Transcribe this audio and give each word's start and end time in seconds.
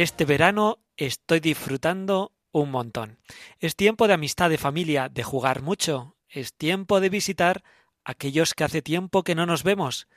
Este 0.00 0.24
verano 0.24 0.78
estoy 0.96 1.40
disfrutando 1.40 2.32
un 2.52 2.70
montón. 2.70 3.18
Es 3.58 3.76
tiempo 3.76 4.08
de 4.08 4.14
amistad, 4.14 4.48
de 4.48 4.56
familia, 4.56 5.10
de 5.10 5.22
jugar 5.22 5.60
mucho. 5.60 6.16
Es 6.26 6.54
tiempo 6.54 7.00
de 7.00 7.10
visitar 7.10 7.62
a 8.02 8.12
aquellos 8.12 8.54
que 8.54 8.64
hace 8.64 8.80
tiempo 8.80 9.24
que 9.24 9.34
no 9.34 9.44
nos 9.44 9.62
vemos. 9.62 10.08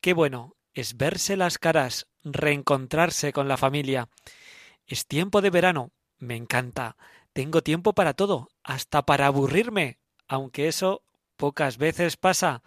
Qué 0.00 0.14
bueno 0.14 0.56
es 0.72 0.96
verse 0.96 1.36
las 1.36 1.58
caras, 1.58 2.08
reencontrarse 2.24 3.34
con 3.34 3.48
la 3.48 3.58
familia. 3.58 4.08
Es 4.86 5.06
tiempo 5.06 5.42
de 5.42 5.50
verano. 5.50 5.90
Me 6.16 6.34
encanta. 6.34 6.96
Tengo 7.34 7.62
tiempo 7.62 7.92
para 7.92 8.14
todo, 8.14 8.48
hasta 8.64 9.04
para 9.04 9.26
aburrirme, 9.26 9.98
aunque 10.26 10.68
eso 10.68 11.02
pocas 11.36 11.76
veces 11.76 12.16
pasa. 12.16 12.62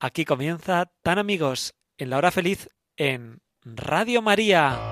Aquí 0.00 0.24
comienza 0.24 0.90
Tan 1.02 1.20
Amigos, 1.20 1.76
en 1.96 2.10
la 2.10 2.16
hora 2.16 2.32
feliz, 2.32 2.70
en 2.96 3.40
Radio 3.62 4.20
María. 4.20 4.91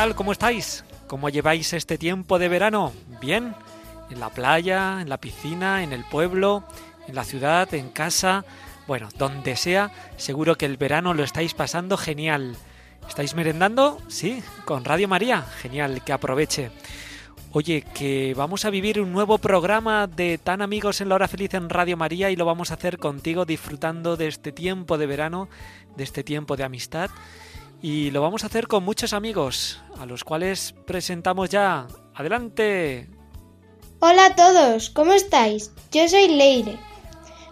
¿Cómo 0.00 0.32
estáis? 0.32 0.82
¿Cómo 1.08 1.28
lleváis 1.28 1.74
este 1.74 1.98
tiempo 1.98 2.38
de 2.38 2.48
verano? 2.48 2.90
¿Bien? 3.20 3.54
¿En 4.08 4.18
la 4.18 4.30
playa, 4.30 5.02
en 5.02 5.10
la 5.10 5.18
piscina, 5.18 5.82
en 5.82 5.92
el 5.92 6.04
pueblo, 6.04 6.64
en 7.06 7.14
la 7.14 7.22
ciudad, 7.22 7.72
en 7.74 7.90
casa? 7.90 8.46
Bueno, 8.86 9.10
donde 9.18 9.56
sea, 9.56 9.92
seguro 10.16 10.56
que 10.56 10.64
el 10.64 10.78
verano 10.78 11.12
lo 11.12 11.22
estáis 11.22 11.52
pasando 11.52 11.98
genial. 11.98 12.56
¿Estáis 13.06 13.34
merendando? 13.34 13.98
Sí, 14.08 14.42
con 14.64 14.86
Radio 14.86 15.06
María. 15.06 15.42
Genial, 15.42 16.02
que 16.02 16.14
aproveche. 16.14 16.70
Oye, 17.52 17.82
que 17.82 18.32
vamos 18.34 18.64
a 18.64 18.70
vivir 18.70 19.02
un 19.02 19.12
nuevo 19.12 19.36
programa 19.36 20.06
de 20.06 20.38
Tan 20.38 20.62
Amigos 20.62 21.02
en 21.02 21.10
la 21.10 21.16
Hora 21.16 21.28
Feliz 21.28 21.52
en 21.52 21.68
Radio 21.68 21.98
María 21.98 22.30
y 22.30 22.36
lo 22.36 22.46
vamos 22.46 22.70
a 22.70 22.74
hacer 22.74 22.96
contigo 22.96 23.44
disfrutando 23.44 24.16
de 24.16 24.28
este 24.28 24.50
tiempo 24.50 24.96
de 24.96 25.06
verano, 25.06 25.50
de 25.94 26.04
este 26.04 26.24
tiempo 26.24 26.56
de 26.56 26.64
amistad 26.64 27.10
y 27.82 28.10
lo 28.10 28.22
vamos 28.22 28.44
a 28.44 28.46
hacer 28.46 28.68
con 28.68 28.84
muchos 28.84 29.12
amigos, 29.12 29.80
a 29.98 30.06
los 30.06 30.24
cuales 30.24 30.74
presentamos 30.86 31.50
ya. 31.50 31.86
Adelante. 32.14 33.08
Hola 34.00 34.26
a 34.26 34.34
todos, 34.34 34.90
¿cómo 34.90 35.12
estáis? 35.12 35.72
Yo 35.92 36.08
soy 36.08 36.28
Leire. 36.28 36.78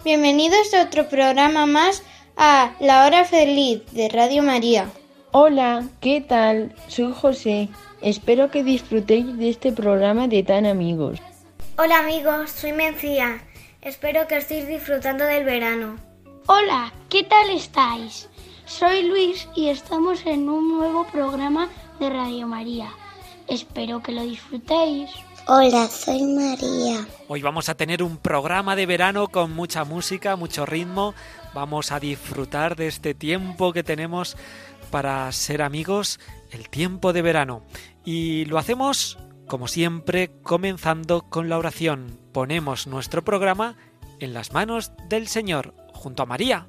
Bienvenidos 0.04 0.72
a 0.74 0.82
otro 0.82 1.08
programa 1.08 1.66
más 1.66 2.02
a 2.36 2.74
La 2.80 3.06
Hora 3.06 3.24
Feliz 3.24 3.82
de 3.92 4.08
Radio 4.08 4.42
María. 4.42 4.90
Hola, 5.32 5.86
¿qué 6.00 6.20
tal? 6.20 6.74
Soy 6.88 7.12
José. 7.12 7.68
Espero 8.00 8.50
que 8.50 8.62
disfrutéis 8.64 9.36
de 9.36 9.50
este 9.50 9.72
programa 9.72 10.28
de 10.28 10.42
tan 10.42 10.66
amigos. 10.66 11.20
Hola 11.76 11.98
amigos, 11.98 12.50
soy 12.50 12.72
Mencía. 12.72 13.42
Espero 13.82 14.26
que 14.26 14.36
estéis 14.36 14.66
disfrutando 14.66 15.24
del 15.24 15.44
verano. 15.44 15.96
Hola, 16.46 16.92
¿qué 17.08 17.24
tal 17.24 17.50
estáis? 17.50 18.28
Soy 18.68 19.08
Luis 19.08 19.48
y 19.54 19.70
estamos 19.70 20.26
en 20.26 20.46
un 20.50 20.68
nuevo 20.68 21.06
programa 21.06 21.70
de 21.98 22.10
Radio 22.10 22.46
María. 22.46 22.90
Espero 23.46 24.02
que 24.02 24.12
lo 24.12 24.22
disfrutéis. 24.22 25.10
Hola, 25.46 25.88
soy 25.88 26.22
María. 26.22 27.08
Hoy 27.28 27.40
vamos 27.40 27.70
a 27.70 27.76
tener 27.76 28.02
un 28.02 28.18
programa 28.18 28.76
de 28.76 28.84
verano 28.84 29.28
con 29.28 29.52
mucha 29.52 29.84
música, 29.84 30.36
mucho 30.36 30.66
ritmo. 30.66 31.14
Vamos 31.54 31.92
a 31.92 31.98
disfrutar 31.98 32.76
de 32.76 32.88
este 32.88 33.14
tiempo 33.14 33.72
que 33.72 33.82
tenemos 33.82 34.36
para 34.90 35.32
ser 35.32 35.62
amigos, 35.62 36.20
el 36.50 36.68
tiempo 36.68 37.14
de 37.14 37.22
verano. 37.22 37.62
Y 38.04 38.44
lo 38.44 38.58
hacemos, 38.58 39.18
como 39.46 39.66
siempre, 39.66 40.30
comenzando 40.42 41.22
con 41.22 41.48
la 41.48 41.56
oración. 41.56 42.20
Ponemos 42.32 42.86
nuestro 42.86 43.24
programa 43.24 43.76
en 44.20 44.34
las 44.34 44.52
manos 44.52 44.92
del 45.08 45.26
Señor, 45.26 45.74
junto 45.94 46.22
a 46.22 46.26
María. 46.26 46.68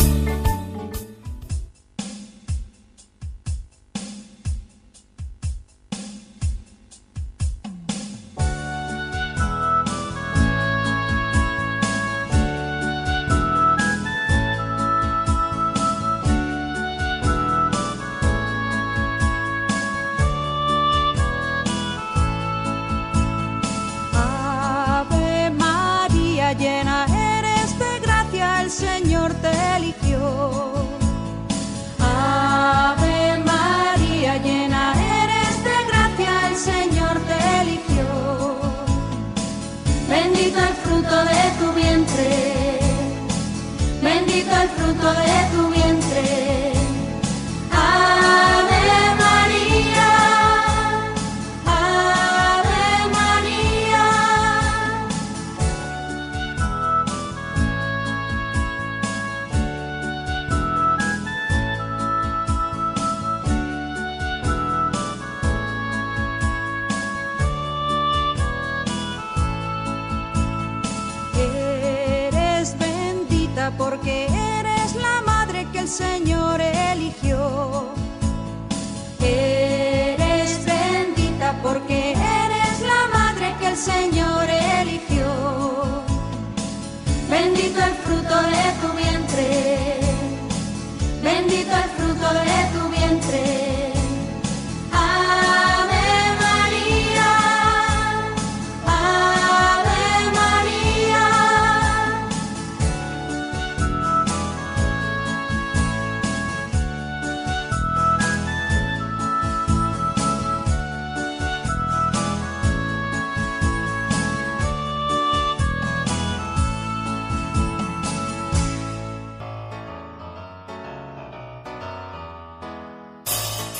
Fruto 41.01 41.25
de 41.25 41.51
tu 41.59 41.73
vientre, 41.73 42.79
bendito 44.03 44.55
el 44.61 44.69
fruto 44.69 45.09
de 45.13 45.55
tu 45.55 45.61
vientre. 45.69 45.80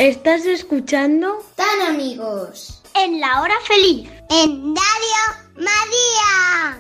¿Estás 0.02 0.48
escuchando? 0.48 1.44
Tan 1.56 1.94
amigos. 1.94 2.82
En 2.96 3.20
la 3.20 3.40
hora 3.40 3.54
feliz. 3.68 4.10
En 4.32 4.74
Radio 4.76 5.22
María. 5.58 6.80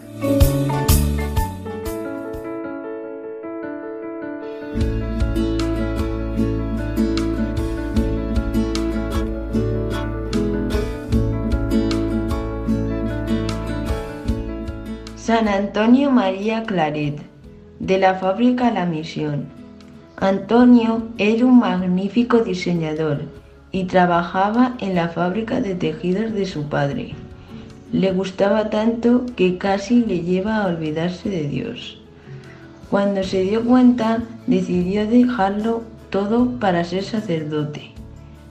San 15.15 15.47
Antonio 15.47 16.09
María 16.09 16.63
Claret, 16.63 17.21
de 17.77 17.99
la 17.99 18.15
fábrica 18.15 18.71
La 18.71 18.87
Misión. 18.87 19.60
Antonio 20.21 21.07
era 21.17 21.47
un 21.47 21.57
magnífico 21.57 22.41
diseñador 22.41 23.23
y 23.71 23.85
trabajaba 23.85 24.75
en 24.79 24.93
la 24.93 25.09
fábrica 25.09 25.61
de 25.61 25.73
tejidos 25.73 26.31
de 26.33 26.45
su 26.45 26.69
padre. 26.69 27.15
Le 27.91 28.11
gustaba 28.11 28.69
tanto 28.69 29.25
que 29.35 29.57
casi 29.57 30.05
le 30.05 30.19
lleva 30.19 30.57
a 30.57 30.67
olvidarse 30.67 31.27
de 31.27 31.47
Dios. 31.47 31.97
Cuando 32.91 33.23
se 33.23 33.41
dio 33.41 33.63
cuenta, 33.63 34.19
decidió 34.45 35.07
dejarlo 35.07 35.81
todo 36.11 36.51
para 36.59 36.83
ser 36.83 37.03
sacerdote. 37.03 37.89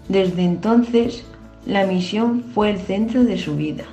Desde 0.08 0.42
entonces, 0.42 1.24
la 1.66 1.86
misión 1.86 2.42
fue 2.52 2.70
el 2.70 2.78
centro 2.80 3.22
de 3.22 3.38
su 3.38 3.54
vida. 3.54 3.84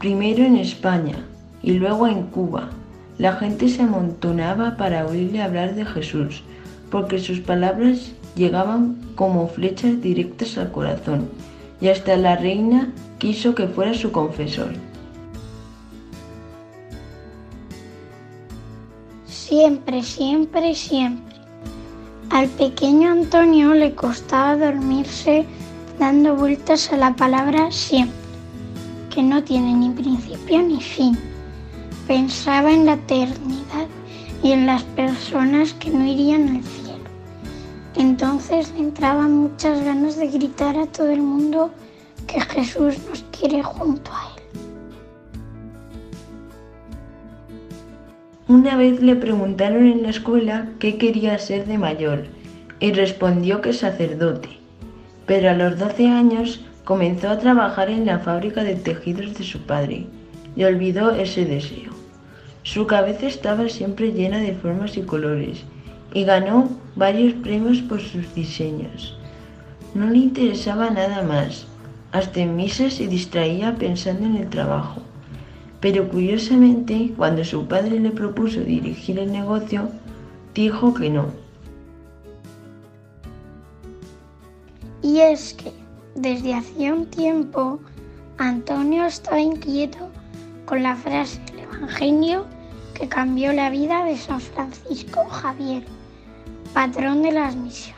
Primero 0.00 0.42
en 0.42 0.56
España 0.56 1.24
y 1.62 1.74
luego 1.74 2.08
en 2.08 2.24
Cuba. 2.24 2.70
La 3.16 3.34
gente 3.34 3.68
se 3.68 3.82
amontonaba 3.82 4.76
para 4.76 5.06
oírle 5.06 5.40
hablar 5.40 5.76
de 5.76 5.86
Jesús, 5.86 6.42
porque 6.90 7.18
sus 7.18 7.40
palabras 7.40 8.12
llegaban 8.34 8.96
como 9.14 9.48
flechas 9.48 10.00
directas 10.00 10.58
al 10.58 10.70
corazón, 10.72 11.28
y 11.80 11.88
hasta 11.88 12.16
la 12.16 12.36
reina 12.36 12.92
quiso 13.18 13.54
que 13.54 13.66
fuera 13.66 13.94
su 13.94 14.12
confesor. 14.12 14.72
Siempre, 19.26 20.02
siempre, 20.02 20.74
siempre. 20.74 21.36
Al 22.30 22.48
pequeño 22.48 23.10
Antonio 23.10 23.72
le 23.72 23.94
costaba 23.94 24.56
dormirse 24.56 25.46
dando 25.98 26.34
vueltas 26.34 26.92
a 26.92 26.96
la 26.96 27.14
palabra 27.14 27.70
siempre, 27.70 28.16
que 29.14 29.22
no 29.22 29.42
tiene 29.42 29.72
ni 29.72 29.90
principio 29.90 30.60
ni 30.62 30.80
fin. 30.80 31.16
Pensaba 32.06 32.72
en 32.72 32.86
la 32.86 32.94
eternidad 32.94 33.86
y 34.46 34.52
en 34.52 34.64
las 34.64 34.84
personas 34.84 35.72
que 35.72 35.90
no 35.90 36.06
irían 36.06 36.48
al 36.48 36.62
cielo. 36.62 37.10
Entonces 37.96 38.72
entraban 38.78 39.32
muchas 39.32 39.84
ganas 39.84 40.16
de 40.16 40.28
gritar 40.28 40.78
a 40.78 40.86
todo 40.86 41.10
el 41.10 41.20
mundo 41.20 41.72
que 42.28 42.40
Jesús 42.40 42.94
nos 43.10 43.24
quiere 43.36 43.64
junto 43.64 44.08
a 44.12 44.22
él. 44.36 44.42
Una 48.46 48.76
vez 48.76 49.02
le 49.02 49.16
preguntaron 49.16 49.84
en 49.84 50.04
la 50.04 50.10
escuela 50.10 50.68
qué 50.78 50.96
quería 50.96 51.36
ser 51.38 51.66
de 51.66 51.78
mayor 51.78 52.26
y 52.78 52.92
respondió 52.92 53.60
que 53.60 53.72
sacerdote. 53.72 54.50
Pero 55.26 55.50
a 55.50 55.54
los 55.54 55.76
12 55.76 56.06
años 56.06 56.64
comenzó 56.84 57.30
a 57.30 57.38
trabajar 57.40 57.90
en 57.90 58.06
la 58.06 58.20
fábrica 58.20 58.62
de 58.62 58.76
tejidos 58.76 59.36
de 59.36 59.42
su 59.42 59.58
padre 59.62 60.06
y 60.54 60.62
olvidó 60.62 61.10
ese 61.10 61.44
deseo. 61.46 61.95
Su 62.66 62.84
cabeza 62.88 63.28
estaba 63.28 63.68
siempre 63.68 64.12
llena 64.12 64.38
de 64.38 64.52
formas 64.52 64.96
y 64.96 65.02
colores 65.02 65.62
y 66.12 66.24
ganó 66.24 66.68
varios 66.96 67.34
premios 67.34 67.78
por 67.78 68.00
sus 68.00 68.34
diseños. 68.34 69.16
No 69.94 70.10
le 70.10 70.18
interesaba 70.18 70.90
nada 70.90 71.22
más. 71.22 71.68
Hasta 72.10 72.40
en 72.40 72.56
misa 72.56 72.90
se 72.90 73.06
distraía 73.06 73.76
pensando 73.76 74.26
en 74.26 74.36
el 74.38 74.50
trabajo. 74.50 75.00
Pero 75.78 76.08
curiosamente, 76.08 77.12
cuando 77.16 77.44
su 77.44 77.68
padre 77.68 78.00
le 78.00 78.10
propuso 78.10 78.58
dirigir 78.58 79.20
el 79.20 79.30
negocio, 79.30 79.88
dijo 80.52 80.92
que 80.92 81.08
no. 81.08 81.26
Y 85.02 85.20
es 85.20 85.54
que 85.54 85.72
desde 86.16 86.52
hacía 86.54 86.92
un 86.92 87.06
tiempo 87.06 87.78
Antonio 88.38 89.04
estaba 89.04 89.40
inquieto 89.40 90.10
con 90.64 90.82
la 90.82 90.96
frase 90.96 91.40
del 91.46 91.60
Evangelio 91.60 92.55
que 92.98 93.08
cambió 93.08 93.52
la 93.52 93.68
vida 93.68 94.04
de 94.04 94.16
San 94.16 94.40
Francisco 94.40 95.24
Javier, 95.26 95.84
patrón 96.72 97.22
de 97.22 97.32
las 97.32 97.54
misiones. 97.54 97.96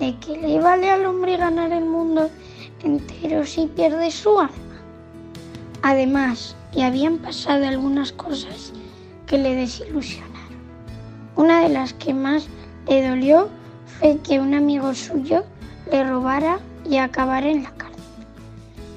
¿De 0.00 0.16
qué 0.18 0.36
le 0.36 0.60
vale 0.60 0.90
al 0.90 1.04
hombre 1.04 1.36
ganar 1.36 1.72
el 1.72 1.84
mundo 1.84 2.30
entero 2.82 3.44
si 3.44 3.66
pierde 3.66 4.10
su 4.10 4.38
alma? 4.40 4.52
Además, 5.82 6.56
le 6.74 6.84
habían 6.84 7.18
pasado 7.18 7.66
algunas 7.66 8.12
cosas 8.12 8.72
que 9.26 9.38
le 9.38 9.54
desilusionaron. 9.54 10.36
Una 11.36 11.60
de 11.60 11.68
las 11.68 11.92
que 11.94 12.14
más 12.14 12.48
le 12.88 13.06
dolió 13.06 13.48
fue 13.98 14.18
que 14.18 14.40
un 14.40 14.54
amigo 14.54 14.94
suyo 14.94 15.44
le 15.90 16.02
robara 16.02 16.60
y 16.88 16.96
acabara 16.96 17.48
en 17.48 17.64
la 17.64 17.70
cárcel. 17.72 18.00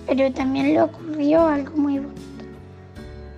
Pero 0.07 0.31
también 0.31 0.73
le 0.73 0.81
ocurrió 0.81 1.45
algo 1.47 1.75
muy 1.75 1.99
bonito. 1.99 2.19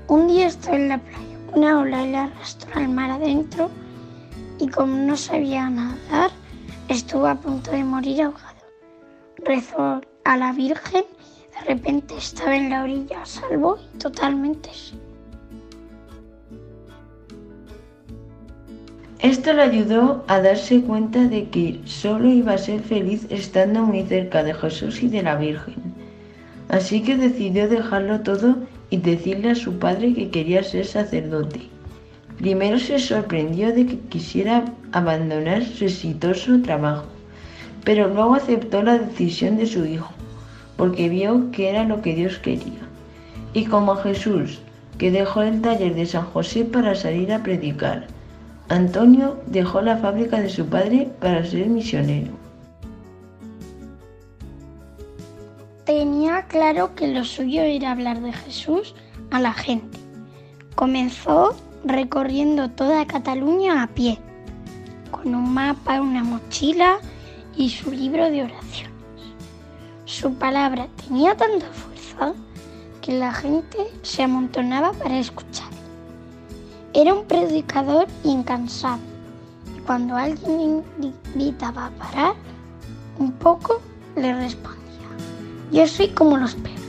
Un 0.07 0.27
día 0.27 0.47
estaba 0.47 0.75
en 0.75 0.89
la 0.89 0.97
playa, 0.97 1.30
una 1.53 1.79
ola 1.79 2.05
le 2.05 2.17
arrastró 2.17 2.75
al 2.75 2.89
mar 2.89 3.11
adentro 3.11 3.69
y 4.59 4.67
como 4.67 4.95
no 4.95 5.17
sabía 5.17 5.69
nadar, 5.69 6.31
estuvo 6.87 7.27
a 7.27 7.35
punto 7.35 7.71
de 7.71 7.83
morir 7.83 8.21
ahogado. 8.21 8.61
Rezó 9.43 10.01
a 10.23 10.37
la 10.37 10.53
Virgen, 10.53 11.03
de 11.53 11.73
repente 11.73 12.15
estaba 12.17 12.55
en 12.55 12.69
la 12.69 12.83
orilla 12.83 13.21
a 13.21 13.25
salvo 13.25 13.77
y 13.93 13.97
totalmente. 13.97 14.69
Esto 19.19 19.53
le 19.53 19.61
ayudó 19.61 20.23
a 20.27 20.41
darse 20.41 20.81
cuenta 20.81 21.27
de 21.27 21.49
que 21.49 21.79
solo 21.85 22.27
iba 22.29 22.53
a 22.53 22.57
ser 22.57 22.81
feliz 22.81 23.27
estando 23.29 23.83
muy 23.83 24.03
cerca 24.03 24.43
de 24.43 24.53
Jesús 24.53 25.03
y 25.03 25.09
de 25.09 25.21
la 25.21 25.35
Virgen. 25.35 25.75
Así 26.69 27.03
que 27.03 27.17
decidió 27.17 27.67
dejarlo 27.67 28.21
todo 28.21 28.55
y 28.91 28.97
decirle 28.97 29.49
a 29.49 29.55
su 29.55 29.79
padre 29.79 30.13
que 30.13 30.29
quería 30.29 30.61
ser 30.61 30.85
sacerdote. 30.85 31.61
Primero 32.37 32.77
se 32.77 32.99
sorprendió 32.99 33.73
de 33.73 33.87
que 33.87 33.99
quisiera 33.99 34.65
abandonar 34.91 35.63
su 35.63 35.85
exitoso 35.85 36.61
trabajo, 36.61 37.05
pero 37.83 38.07
luego 38.07 38.35
aceptó 38.35 38.83
la 38.83 38.99
decisión 38.99 39.57
de 39.57 39.65
su 39.65 39.85
hijo, 39.85 40.11
porque 40.75 41.09
vio 41.09 41.49
que 41.51 41.69
era 41.69 41.83
lo 41.85 42.01
que 42.01 42.15
Dios 42.15 42.37
quería. 42.37 42.81
Y 43.53 43.65
como 43.65 43.95
Jesús, 43.95 44.59
que 44.97 45.09
dejó 45.09 45.41
el 45.41 45.61
taller 45.61 45.95
de 45.95 46.05
San 46.05 46.25
José 46.25 46.65
para 46.65 46.93
salir 46.93 47.31
a 47.31 47.43
predicar, 47.43 48.07
Antonio 48.69 49.37
dejó 49.47 49.81
la 49.81 49.97
fábrica 49.97 50.39
de 50.39 50.49
su 50.49 50.65
padre 50.65 51.09
para 51.19 51.45
ser 51.45 51.67
misionero. 51.67 52.40
Tenía 55.91 56.43
claro 56.43 56.95
que 56.95 57.09
lo 57.09 57.25
suyo 57.25 57.63
era 57.63 57.91
hablar 57.91 58.21
de 58.21 58.31
Jesús 58.31 58.95
a 59.29 59.41
la 59.41 59.51
gente. 59.51 59.99
Comenzó 60.73 61.53
recorriendo 61.83 62.69
toda 62.69 63.05
Cataluña 63.05 63.83
a 63.83 63.87
pie, 63.87 64.17
con 65.11 65.35
un 65.35 65.53
mapa, 65.53 65.99
una 65.99 66.23
mochila 66.23 66.99
y 67.57 67.69
su 67.71 67.91
libro 67.91 68.29
de 68.31 68.43
oraciones. 68.43 68.95
Su 70.05 70.33
palabra 70.35 70.87
tenía 71.05 71.35
tanta 71.35 71.67
fuerza 71.67 72.35
que 73.01 73.19
la 73.19 73.33
gente 73.33 73.77
se 74.01 74.23
amontonaba 74.23 74.93
para 74.93 75.19
escuchar. 75.19 75.67
Era 76.93 77.13
un 77.13 77.25
predicador 77.25 78.07
incansable. 78.23 79.03
Y 79.75 79.81
cuando 79.81 80.15
alguien 80.15 80.85
invitaba 81.35 81.87
a 81.87 81.91
parar, 81.91 82.35
un 83.19 83.33
poco 83.33 83.81
le 84.15 84.33
respondía. 84.33 84.80
Yo 85.71 85.87
soy 85.87 86.09
como 86.09 86.37
los 86.37 86.55
perros, 86.55 86.81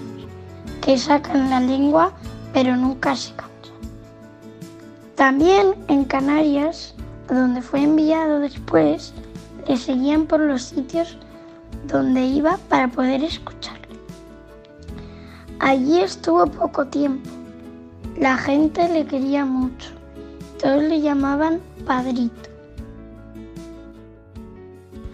que 0.80 0.98
sacan 0.98 1.50
la 1.50 1.60
lengua 1.60 2.12
pero 2.52 2.76
nunca 2.76 3.16
se 3.16 3.32
cansan. 3.34 3.52
También 5.14 5.74
en 5.88 6.04
Canarias 6.04 6.94
donde 7.28 7.62
fue 7.62 7.82
enviado 7.82 8.40
después, 8.40 9.14
le 9.66 9.76
seguían 9.76 10.26
por 10.26 10.40
los 10.40 10.62
sitios 10.62 11.16
donde 11.86 12.24
iba 12.24 12.58
para 12.68 12.88
poder 12.88 13.22
escucharle. 13.22 13.82
Allí 15.60 16.00
estuvo 16.00 16.46
poco 16.46 16.86
tiempo. 16.86 17.30
La 18.18 18.36
gente 18.36 18.88
le 18.88 19.06
quería 19.06 19.44
mucho. 19.44 19.90
Todos 20.60 20.82
le 20.82 21.00
llamaban 21.00 21.60
Padrito. 21.86 22.51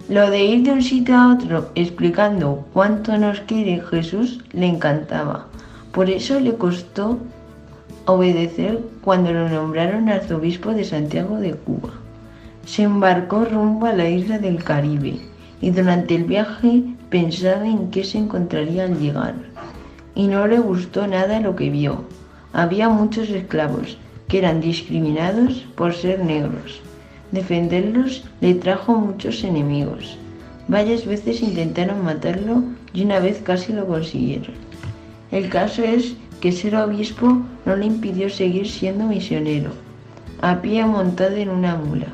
Lo 0.08 0.30
de 0.30 0.42
ir 0.42 0.62
de 0.62 0.72
un 0.72 0.80
sitio 0.80 1.14
a 1.14 1.34
otro 1.34 1.68
explicando 1.74 2.64
cuánto 2.72 3.18
nos 3.18 3.40
quiere 3.40 3.82
Jesús 3.90 4.42
le 4.52 4.64
encantaba. 4.64 5.48
Por 5.92 6.08
eso 6.08 6.40
le 6.40 6.54
costó 6.54 7.18
obedecer 8.06 8.80
cuando 9.02 9.34
lo 9.34 9.50
nombraron 9.50 10.08
arzobispo 10.08 10.72
de 10.72 10.84
Santiago 10.84 11.36
de 11.36 11.52
Cuba. 11.52 11.90
Se 12.64 12.84
embarcó 12.84 13.44
rumbo 13.44 13.84
a 13.84 13.92
la 13.92 14.08
isla 14.08 14.38
del 14.38 14.64
Caribe 14.64 15.20
y 15.60 15.72
durante 15.72 16.14
el 16.14 16.24
viaje 16.24 16.84
pensaba 17.10 17.66
en 17.66 17.90
qué 17.90 18.02
se 18.02 18.16
encontraría 18.16 18.84
al 18.84 18.98
llegar. 18.98 19.34
Y 20.14 20.26
no 20.26 20.46
le 20.46 20.58
gustó 20.58 21.06
nada 21.06 21.38
lo 21.40 21.54
que 21.54 21.68
vio. 21.68 22.04
Había 22.54 22.88
muchos 22.88 23.28
esclavos 23.28 23.98
que 24.26 24.38
eran 24.38 24.62
discriminados 24.62 25.66
por 25.76 25.92
ser 25.92 26.24
negros. 26.24 26.80
Defenderlos 27.32 28.24
le 28.40 28.54
trajo 28.54 28.94
muchos 28.94 29.44
enemigos. 29.44 30.16
Varias 30.68 31.04
veces 31.04 31.42
intentaron 31.42 32.04
matarlo 32.04 32.62
y 32.92 33.04
una 33.04 33.20
vez 33.20 33.40
casi 33.42 33.72
lo 33.72 33.86
consiguieron. 33.86 34.54
El 35.30 35.48
caso 35.50 35.82
es 35.82 36.14
que 36.40 36.52
ser 36.52 36.74
obispo 36.76 37.42
no 37.66 37.76
le 37.76 37.86
impidió 37.86 38.30
seguir 38.30 38.68
siendo 38.68 39.04
misionero. 39.04 39.70
A 40.40 40.62
pie 40.62 40.84
montado 40.86 41.36
en 41.36 41.50
una 41.50 41.74
mula. 41.76 42.06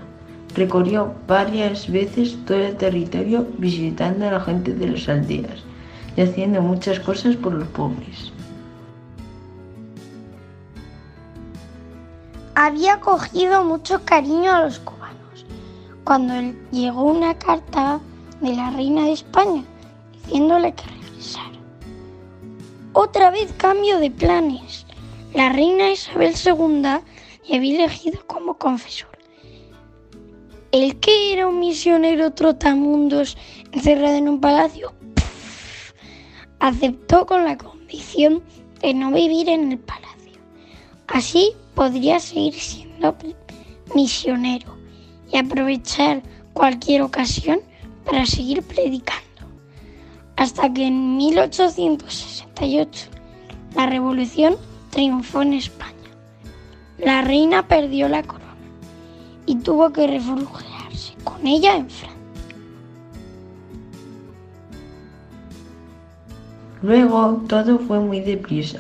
Recorrió 0.55 1.15
varias 1.27 1.91
veces 1.91 2.37
todo 2.47 2.59
el 2.59 2.77
territorio 2.77 3.47
visitando 3.59 4.27
a 4.27 4.33
la 4.33 4.41
gente 4.41 4.73
de 4.73 4.89
las 4.89 5.09
aldeas 5.09 5.63
y 6.17 6.23
haciendo 6.23 6.61
muchas 6.63 7.01
cosas 7.01 7.37
por 7.37 7.55
los 7.55 7.69
pobres. 7.69 8.33
Había 12.57 13.01
cogido 13.01 13.65
mucho 13.65 14.05
cariño 14.05 14.53
a 14.53 14.65
los. 14.65 14.81
Cuando 16.05 16.35
llegó 16.71 17.05
una 17.05 17.39
carta 17.39 17.99
de 18.43 18.55
la 18.55 18.71
reina 18.71 19.05
de 19.05 19.13
España 19.13 19.65
diciéndole 20.13 20.75
que 20.75 20.85
regresara. 20.85 21.59
Otra 22.93 23.31
vez 23.31 23.51
cambio 23.57 23.99
de 23.99 24.11
planes. 24.11 24.85
La 25.33 25.51
reina 25.51 25.91
Isabel 25.91 26.35
II 26.45 26.83
le 27.49 27.57
había 27.57 27.85
elegido 27.87 28.21
como 28.27 28.59
confesor. 28.59 29.17
El 30.73 31.01
que 31.01 31.33
era 31.33 31.49
un 31.49 31.59
misionero 31.59 32.33
trotamundos 32.33 33.39
encerrado 33.73 34.17
en 34.17 34.29
un 34.29 34.41
palacio 34.43 34.93
aceptó 36.61 37.25
con 37.25 37.45
la 37.45 37.57
condición 37.57 38.43
de 38.83 38.93
no 38.93 39.11
vivir 39.11 39.49
en 39.49 39.73
el 39.73 39.79
palacio. 39.79 40.39
Así 41.07 41.53
podría 41.75 42.21
seguir 42.21 42.55
siendo 42.55 43.17
misionero 43.95 44.74
y 45.35 45.37
aprovechar 45.37 46.23
cualquier 46.53 47.03
ocasión 47.03 47.59
para 48.05 48.25
seguir 48.25 48.63
predicando. 48.63 49.21
Hasta 50.37 50.73
que 50.73 50.87
en 50.87 51.17
1868 51.17 53.11
la 53.75 53.87
revolución 53.87 54.55
triunfó 54.91 55.43
en 55.43 55.55
España. 55.55 55.93
La 56.99 57.23
reina 57.23 57.67
perdió 57.67 58.09
la 58.09 58.23
corona 58.23 58.45
y 59.45 59.57
tuvo 59.57 59.93
que 59.93 60.07
refugiarse 60.07 61.15
con 61.25 61.45
ella 61.45 61.79
en 61.79 61.91
Francia. 61.91 62.19
Luego 66.81 67.43
todo 67.49 67.81
fue 67.81 67.99
muy 67.99 68.21
deprisa. 68.21 68.79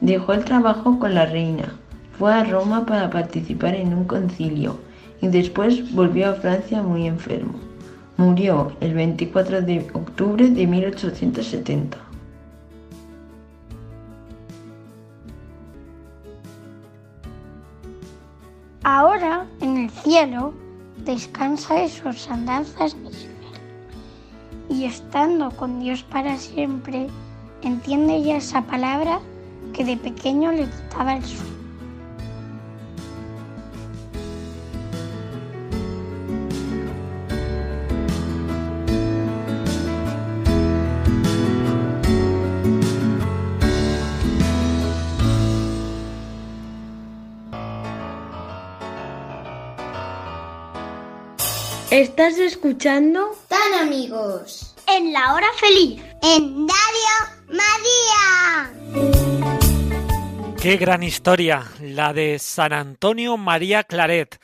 Dejó 0.00 0.32
el 0.32 0.46
trabajo 0.46 0.98
con 0.98 1.14
la 1.14 1.26
reina, 1.26 1.74
fue 2.18 2.32
a 2.32 2.44
Roma 2.44 2.86
para 2.86 3.10
participar 3.10 3.74
en 3.74 3.92
un 3.92 4.04
concilio 4.04 4.78
y 5.20 5.28
después 5.28 5.92
volvió 5.94 6.30
a 6.30 6.34
Francia 6.34 6.82
muy 6.82 7.06
enfermo. 7.06 7.54
Murió 8.16 8.72
el 8.80 8.94
24 8.94 9.62
de 9.62 9.90
octubre 9.92 10.48
de 10.48 10.66
1870. 10.66 11.98
Ahora, 18.82 19.46
en 19.60 19.78
el 19.78 19.90
cielo, 19.90 20.52
descansa 21.04 21.74
de 21.74 21.88
sus 21.88 22.28
andanzas 22.28 22.94
misioneras 22.94 23.34
y 24.68 24.84
estando 24.84 25.50
con 25.50 25.80
Dios 25.80 26.02
para 26.02 26.36
siempre, 26.36 27.06
entiende 27.62 28.22
ya 28.22 28.36
esa 28.36 28.62
palabra 28.62 29.20
que 29.72 29.84
de 29.84 29.96
pequeño 29.96 30.52
le 30.52 30.66
quitaba 30.66 31.16
el 31.16 31.24
sueño. 31.24 31.53
Estás 51.94 52.36
escuchando 52.38 53.30
Tan 53.46 53.86
amigos. 53.86 54.74
En 54.88 55.12
la 55.12 55.32
hora 55.32 55.46
feliz. 55.60 56.02
En 56.24 56.66
Radio 56.66 57.14
María. 57.46 58.72
Qué 60.60 60.76
gran 60.76 61.04
historia, 61.04 61.62
la 61.80 62.12
de 62.12 62.40
San 62.40 62.72
Antonio 62.72 63.36
María 63.36 63.84
Claret, 63.84 64.40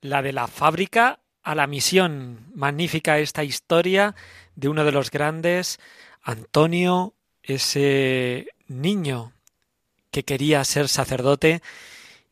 la 0.00 0.22
de 0.22 0.32
la 0.32 0.46
fábrica 0.46 1.20
a 1.42 1.54
la 1.54 1.66
misión. 1.66 2.46
Magnífica 2.54 3.18
esta 3.18 3.44
historia 3.44 4.14
de 4.56 4.70
uno 4.70 4.82
de 4.82 4.92
los 4.92 5.10
grandes, 5.10 5.80
Antonio, 6.22 7.12
ese 7.42 8.46
niño 8.66 9.34
que 10.10 10.22
quería 10.22 10.64
ser 10.64 10.88
sacerdote 10.88 11.60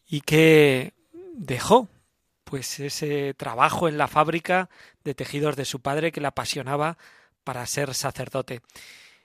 y 0.09 0.23
que 0.23 0.95
dejó 1.35 1.91
pues 2.53 2.81
ese 2.81 3.33
trabajo 3.33 3.89
en 3.89 3.97
la 3.97 4.09
fábrica 4.09 4.69
de 5.05 5.15
tejidos 5.15 5.57
de 5.57 5.65
su 5.65 5.81
padre 5.81 6.13
que 6.13 6.21
le 6.21 6.27
apasionaba 6.27 6.99
para 7.45 7.65
ser 7.65 7.95
sacerdote. 7.95 8.61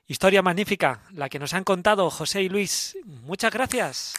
Historia 0.07 0.41
magnífica, 0.41 1.01
la 1.12 1.27
que 1.27 1.38
nos 1.38 1.53
han 1.53 1.65
contado 1.65 2.10
José 2.10 2.43
y 2.43 2.48
Luis. 2.48 2.98
Muchas 3.03 3.51
gracias. 3.51 4.13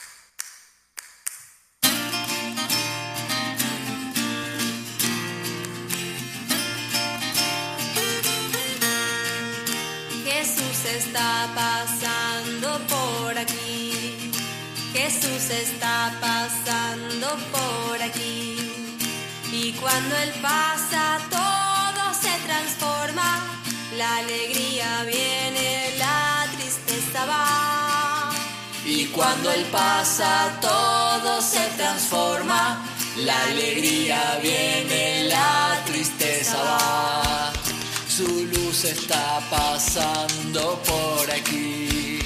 Jesús 10.26 10.84
está 10.84 11.48
pasando 11.54 12.78
por 12.86 13.38
aquí. 13.38 14.30
Jesús 14.92 15.50
está 15.50 16.14
pasando 16.20 17.28
por 17.50 18.02
aquí. 18.02 18.57
Cuando 19.80 20.16
Él 20.16 20.32
pasa 20.42 21.18
todo 21.30 22.14
se 22.14 22.34
transforma. 22.46 23.44
La 23.96 24.16
alegría 24.18 25.04
viene, 25.04 25.94
la 25.98 26.46
tristeza 26.56 27.26
va. 27.26 28.30
Y 28.84 29.06
cuando 29.06 29.50
Él 29.52 29.64
pasa 29.72 30.58
todo 30.60 31.40
se 31.40 31.64
transforma. 31.76 32.84
La 33.18 33.44
alegría 33.44 34.38
viene, 34.42 35.28
la 35.28 35.82
tristeza 35.86 36.56
va. 36.62 37.52
Su 38.08 38.46
luz 38.46 38.84
está 38.84 39.40
pasando 39.50 40.80
por 40.82 41.30
aquí. 41.30 42.18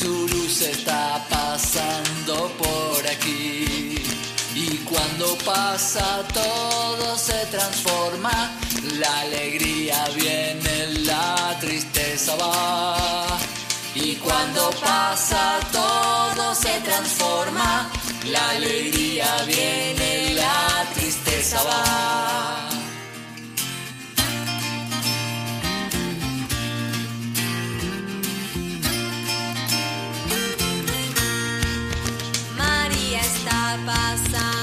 Su 0.00 0.28
luz 0.28 0.62
está 0.62 1.26
pasando 1.28 2.48
por 2.58 3.06
aquí. 3.06 3.97
Cuando 5.08 5.38
pasa 5.38 6.22
todo 6.34 7.16
se 7.16 7.46
transforma, 7.46 8.52
la 8.98 9.20
alegría 9.20 10.04
viene, 10.14 10.86
la 11.06 11.56
tristeza 11.60 12.36
va. 12.36 13.38
Y 13.94 14.16
cuando 14.16 14.70
pasa 14.80 15.58
todo 15.72 16.54
se 16.54 16.80
transforma, 16.80 17.90
la 18.26 18.50
alegría 18.50 19.26
viene, 19.46 20.34
la 20.34 20.84
tristeza 20.94 21.62
va. 21.64 22.68
María 32.56 33.20
está 33.20 33.78
pasando 33.86 34.57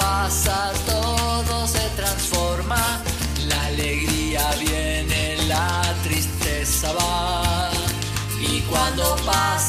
cuando 0.00 0.26
pasa 0.28 0.72
todo 0.86 1.66
se 1.66 1.88
transforma, 1.96 3.02
la 3.48 3.66
alegría 3.66 4.42
viene, 4.58 5.36
la 5.46 5.94
tristeza 6.02 6.92
va. 6.92 7.70
Y 8.40 8.60
cuando 8.62 9.16
pasa 9.26 9.59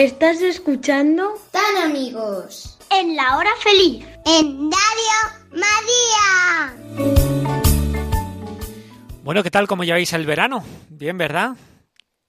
¿Estás 0.00 0.40
escuchando? 0.40 1.34
Tan 1.50 1.76
amigos. 1.90 2.78
En 2.90 3.14
la 3.16 3.36
hora 3.36 3.50
feliz. 3.62 4.02
En 4.24 4.70
Radio 4.70 5.18
María. 5.50 6.74
Bueno, 9.22 9.42
¿qué 9.42 9.50
tal? 9.50 9.68
¿Cómo 9.68 9.84
lleváis 9.84 10.14
el 10.14 10.24
verano? 10.24 10.64
Bien, 10.88 11.18
¿verdad? 11.18 11.54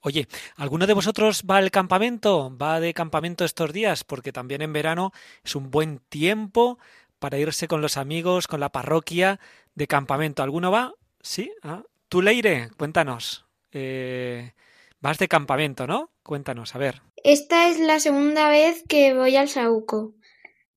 Oye, 0.00 0.28
¿alguno 0.56 0.86
de 0.86 0.92
vosotros 0.92 1.44
va 1.50 1.56
al 1.56 1.70
campamento? 1.70 2.54
¿Va 2.54 2.78
de 2.78 2.92
campamento 2.92 3.46
estos 3.46 3.72
días? 3.72 4.04
Porque 4.04 4.32
también 4.32 4.60
en 4.60 4.74
verano 4.74 5.12
es 5.42 5.56
un 5.56 5.70
buen 5.70 6.00
tiempo 6.10 6.78
para 7.18 7.38
irse 7.38 7.68
con 7.68 7.80
los 7.80 7.96
amigos, 7.96 8.48
con 8.48 8.60
la 8.60 8.68
parroquia 8.68 9.40
de 9.74 9.86
campamento. 9.86 10.42
¿Alguno 10.42 10.70
va? 10.70 10.92
¿Sí? 11.22 11.50
Ah. 11.62 11.82
¿Tú, 12.10 12.20
Leire? 12.20 12.68
Cuéntanos. 12.76 13.46
Eh, 13.70 14.52
vas 15.00 15.16
de 15.16 15.26
campamento, 15.26 15.86
¿no? 15.86 16.10
Cuéntanos, 16.22 16.74
a 16.74 16.78
ver. 16.78 17.00
Esta 17.24 17.68
es 17.68 17.78
la 17.78 18.00
segunda 18.00 18.48
vez 18.48 18.82
que 18.88 19.14
voy 19.14 19.36
al 19.36 19.48
Sauco. 19.48 20.14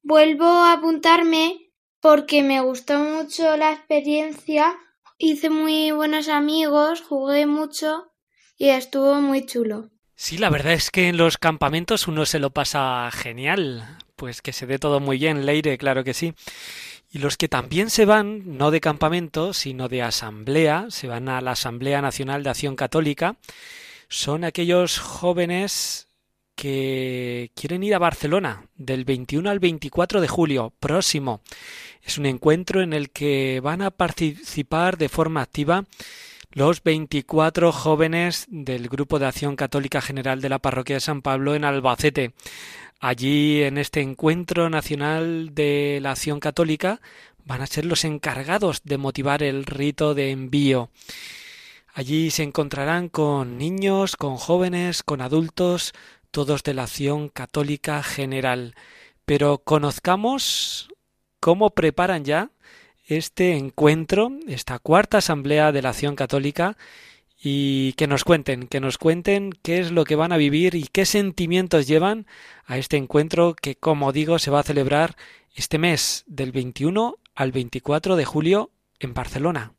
Vuelvo 0.03 0.45
a 0.45 0.73
apuntarme 0.73 1.71
porque 1.99 2.43
me 2.43 2.61
gustó 2.61 2.99
mucho 2.99 3.57
la 3.57 3.71
experiencia, 3.71 4.75
hice 5.17 5.49
muy 5.49 5.89
buenos 5.89 6.27
amigos, 6.27 7.01
jugué 7.01 7.47
mucho 7.47 8.11
y 8.57 8.69
estuvo 8.69 9.15
muy 9.21 9.47
chulo. 9.47 9.89
Sí, 10.13 10.37
la 10.37 10.51
verdad 10.51 10.73
es 10.73 10.91
que 10.91 11.07
en 11.07 11.17
los 11.17 11.39
campamentos 11.39 12.07
uno 12.07 12.27
se 12.27 12.37
lo 12.37 12.51
pasa 12.51 13.09
genial. 13.11 13.97
Pues 14.15 14.43
que 14.43 14.53
se 14.53 14.67
dé 14.67 14.77
todo 14.77 14.99
muy 14.99 15.17
bien, 15.17 15.47
Leire, 15.47 15.79
claro 15.79 16.03
que 16.03 16.13
sí. 16.13 16.35
Y 17.09 17.17
los 17.17 17.37
que 17.37 17.47
también 17.47 17.89
se 17.89 18.05
van, 18.05 18.57
no 18.57 18.69
de 18.69 18.81
campamento, 18.81 19.51
sino 19.51 19.89
de 19.89 20.03
asamblea, 20.03 20.85
se 20.89 21.07
van 21.07 21.27
a 21.27 21.41
la 21.41 21.51
Asamblea 21.51 22.03
Nacional 22.03 22.43
de 22.43 22.51
Acción 22.51 22.75
Católica, 22.75 23.35
son 24.09 24.43
aquellos 24.43 24.99
jóvenes 24.99 26.04
que 26.55 27.51
quieren 27.55 27.83
ir 27.83 27.93
a 27.93 27.99
Barcelona 27.99 28.65
del 28.75 29.05
21 29.05 29.49
al 29.49 29.59
24 29.59 30.21
de 30.21 30.27
julio 30.27 30.73
próximo. 30.79 31.41
Es 32.01 32.17
un 32.17 32.25
encuentro 32.25 32.81
en 32.81 32.93
el 32.93 33.11
que 33.11 33.59
van 33.61 33.81
a 33.81 33.91
participar 33.91 34.97
de 34.97 35.09
forma 35.09 35.41
activa 35.41 35.85
los 36.51 36.81
24 36.83 37.71
jóvenes 37.73 38.45
del 38.49 38.87
Grupo 38.87 39.19
de 39.19 39.25
Acción 39.25 39.57
Católica 39.57 40.01
General 40.01 40.39
de 40.39 40.49
la 40.49 40.59
Parroquia 40.59 40.95
de 40.95 41.01
San 41.01 41.21
Pablo 41.21 41.53
en 41.53 41.65
Albacete. 41.65 42.33
Allí, 43.01 43.61
en 43.61 43.77
este 43.77 44.01
encuentro 44.01 44.69
nacional 44.69 45.53
de 45.53 45.99
la 46.01 46.11
acción 46.11 46.39
católica, 46.39 47.01
van 47.43 47.61
a 47.61 47.67
ser 47.67 47.85
los 47.85 48.05
encargados 48.05 48.81
de 48.83 48.97
motivar 48.97 49.43
el 49.43 49.65
rito 49.65 50.15
de 50.15 50.31
envío. 50.31 50.89
Allí 51.93 52.31
se 52.31 52.43
encontrarán 52.43 53.09
con 53.09 53.57
niños, 53.57 54.15
con 54.15 54.37
jóvenes, 54.37 55.03
con 55.03 55.21
adultos, 55.21 55.93
todos 56.35 56.63
de 56.63 56.73
la 56.73 56.83
acción 56.83 57.29
católica 57.29 58.03
general. 58.03 58.75
Pero 59.23 59.59
conozcamos 59.59 60.89
cómo 61.39 61.69
preparan 61.69 62.25
ya 62.25 62.51
este 63.07 63.55
encuentro, 63.55 64.33
esta 64.45 64.79
cuarta 64.79 65.19
asamblea 65.19 65.71
de 65.71 65.81
la 65.81 65.91
acción 65.91 66.17
católica 66.17 66.75
y 67.41 67.93
que 67.93 68.07
nos 68.07 68.25
cuenten, 68.25 68.67
que 68.67 68.81
nos 68.81 68.97
cuenten 68.97 69.51
qué 69.63 69.79
es 69.79 69.91
lo 69.91 70.03
que 70.03 70.17
van 70.17 70.33
a 70.33 70.37
vivir 70.37 70.75
y 70.75 70.89
qué 70.91 71.05
sentimientos 71.05 71.87
llevan 71.87 72.27
a 72.65 72.77
este 72.77 72.97
encuentro 72.97 73.55
que, 73.55 73.77
como 73.77 74.11
digo, 74.11 74.37
se 74.37 74.51
va 74.51 74.59
a 74.59 74.63
celebrar 74.63 75.15
este 75.55 75.77
mes 75.77 76.25
del 76.27 76.51
21 76.51 77.15
al 77.33 77.53
24 77.53 78.17
de 78.17 78.25
julio 78.25 78.71
en 78.99 79.13
Barcelona. 79.13 79.71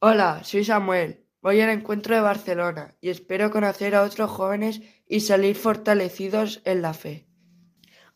Hola, 0.00 0.44
soy 0.44 0.62
Samuel. 0.62 1.25
Voy 1.46 1.60
al 1.60 1.70
encuentro 1.70 2.16
de 2.16 2.22
Barcelona 2.22 2.96
y 3.00 3.08
espero 3.08 3.52
conocer 3.52 3.94
a 3.94 4.02
otros 4.02 4.28
jóvenes 4.28 4.82
y 5.08 5.20
salir 5.20 5.54
fortalecidos 5.54 6.60
en 6.64 6.82
la 6.82 6.92
fe. 6.92 7.28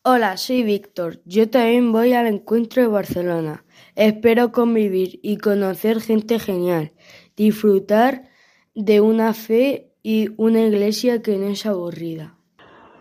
Hola, 0.03 0.35
soy 0.35 0.63
Víctor. 0.63 1.21
Yo 1.23 1.49
también 1.49 1.93
voy 1.93 2.11
al 2.11 2.27
encuentro 2.27 2.81
de 2.81 2.89
Barcelona. 2.89 3.63
Espero 3.95 4.51
convivir 4.51 5.21
y 5.23 5.37
conocer 5.37 6.01
gente 6.01 6.39
genial, 6.39 6.91
disfrutar 7.37 8.27
de 8.75 8.99
una 8.99 9.33
fe 9.33 9.93
y 10.03 10.31
una 10.35 10.63
iglesia 10.63 11.21
que 11.21 11.37
no 11.37 11.47
es 11.47 11.65
aburrida. 11.65 12.35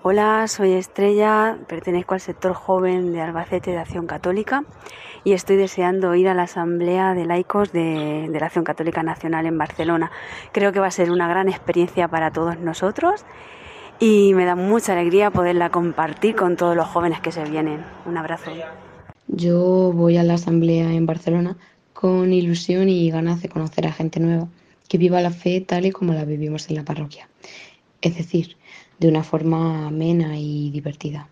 Hola, 0.04 0.46
soy 0.46 0.74
Estrella, 0.74 1.58
pertenezco 1.66 2.14
al 2.14 2.20
sector 2.20 2.54
joven 2.54 3.12
de 3.12 3.20
Albacete 3.20 3.72
de 3.72 3.78
Acción 3.78 4.06
Católica 4.06 4.64
y 5.24 5.32
estoy 5.32 5.56
deseando 5.56 6.14
ir 6.14 6.28
a 6.28 6.34
la 6.34 6.44
Asamblea 6.44 7.14
de 7.14 7.26
Laicos 7.26 7.72
de, 7.72 8.28
de, 8.30 8.40
la 8.40 8.46
Acción 8.46 8.64
Católica 8.64 9.02
Nacional 9.02 9.46
en 9.46 9.58
Barcelona. 9.58 10.10
Creo 10.52 10.72
que 10.72 10.80
va 10.80 10.86
a 10.86 10.90
ser 10.90 11.10
una 11.10 11.28
gran 11.28 11.48
experiencia 11.48 12.08
para 12.08 12.30
todos 12.30 12.58
nosotros 12.58 13.24
y 13.98 14.32
me 14.34 14.46
da 14.46 14.56
mucha 14.56 14.94
alegría 14.94 15.30
poderla 15.30 15.70
compartir 15.70 16.34
con 16.34 16.56
todos 16.56 16.74
los 16.74 16.88
jóvenes 16.88 17.20
que 17.20 17.32
se 17.32 17.44
vienen. 17.44 17.84
Un 18.06 18.16
abrazo. 18.16 18.50
Yo 19.28 19.92
voy 19.94 20.16
a 20.16 20.24
la 20.24 20.34
Asamblea 20.34 20.92
en 20.92 21.06
Barcelona 21.06 21.56
con 21.92 22.32
ilusión 22.32 22.88
y 22.88 23.10
ganas 23.10 23.42
de 23.42 23.48
conocer 23.48 23.86
a 23.86 23.92
gente 23.92 24.18
nueva 24.18 24.48
que 24.88 24.98
viva 24.98 25.20
la 25.20 25.30
fe 25.30 25.60
tal 25.60 25.86
y 25.86 25.92
como 25.92 26.14
la 26.14 26.24
vivimos 26.24 26.68
en 26.68 26.76
la 26.76 26.84
parroquia. 26.84 27.28
Es 28.00 28.16
decir, 28.16 28.56
de 28.98 29.08
una 29.08 29.22
forma 29.22 29.86
amena 29.86 30.36
y 30.36 30.70
divertida. 30.70 31.28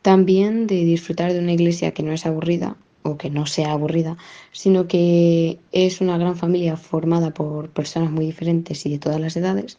También 0.00 0.66
de 0.66 0.76
disfrutar 0.76 1.32
de 1.32 1.40
una 1.40 1.52
iglesia 1.52 1.90
que 1.92 2.02
no 2.02 2.12
es 2.12 2.24
aburrida 2.24 2.76
o 3.02 3.16
que 3.16 3.30
no 3.30 3.46
sea 3.46 3.72
aburrida, 3.72 4.16
sino 4.52 4.86
que 4.86 5.58
es 5.72 6.00
una 6.00 6.18
gran 6.18 6.36
familia 6.36 6.76
formada 6.76 7.30
por 7.32 7.70
personas 7.70 8.10
muy 8.10 8.26
diferentes 8.26 8.84
y 8.86 8.90
de 8.90 8.98
todas 8.98 9.20
las 9.20 9.36
edades, 9.36 9.78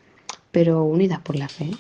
pero 0.51 0.83
unidas 0.83 1.19
por 1.19 1.35
la 1.35 1.47
fe. 1.47 1.71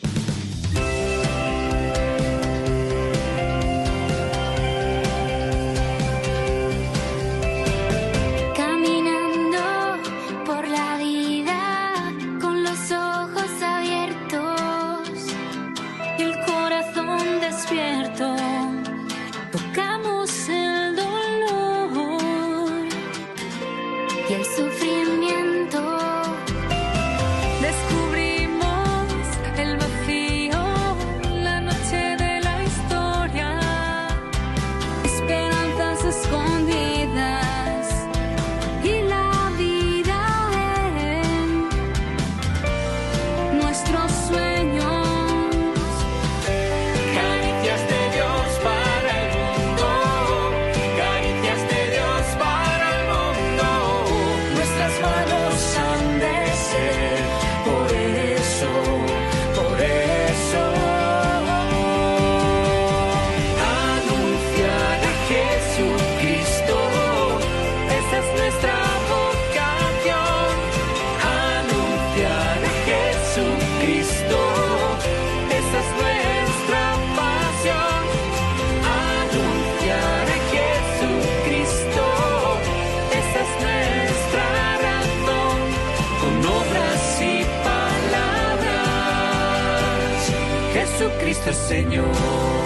Jesucristo 91.43 91.49
es 91.49 91.57
Señor. 91.57 92.60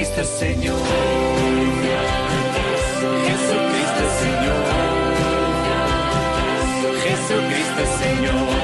Jesucristo 0.00 0.22
es 0.22 0.28
Señor. 0.28 0.78
Jesucristo 3.26 4.00
es 4.06 4.12
Señor. 4.22 4.64
Jesucristo 7.04 7.80
es 7.82 7.90
Señor. 8.00 8.59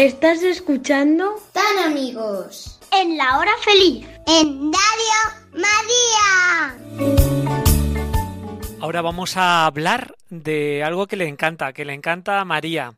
¿Estás 0.00 0.42
escuchando? 0.42 1.34
Tan 1.52 1.78
amigos. 1.92 2.80
En 2.90 3.18
la 3.18 3.38
hora 3.38 3.50
feliz. 3.60 4.08
En 4.26 4.72
Radio 4.72 5.20
María. 5.52 6.78
Ahora 8.80 9.02
vamos 9.02 9.36
a 9.36 9.66
hablar 9.66 10.14
de 10.30 10.82
algo 10.82 11.06
que 11.06 11.16
le 11.16 11.28
encanta, 11.28 11.74
que 11.74 11.84
le 11.84 11.92
encanta 11.92 12.40
a 12.40 12.46
María. 12.46 12.94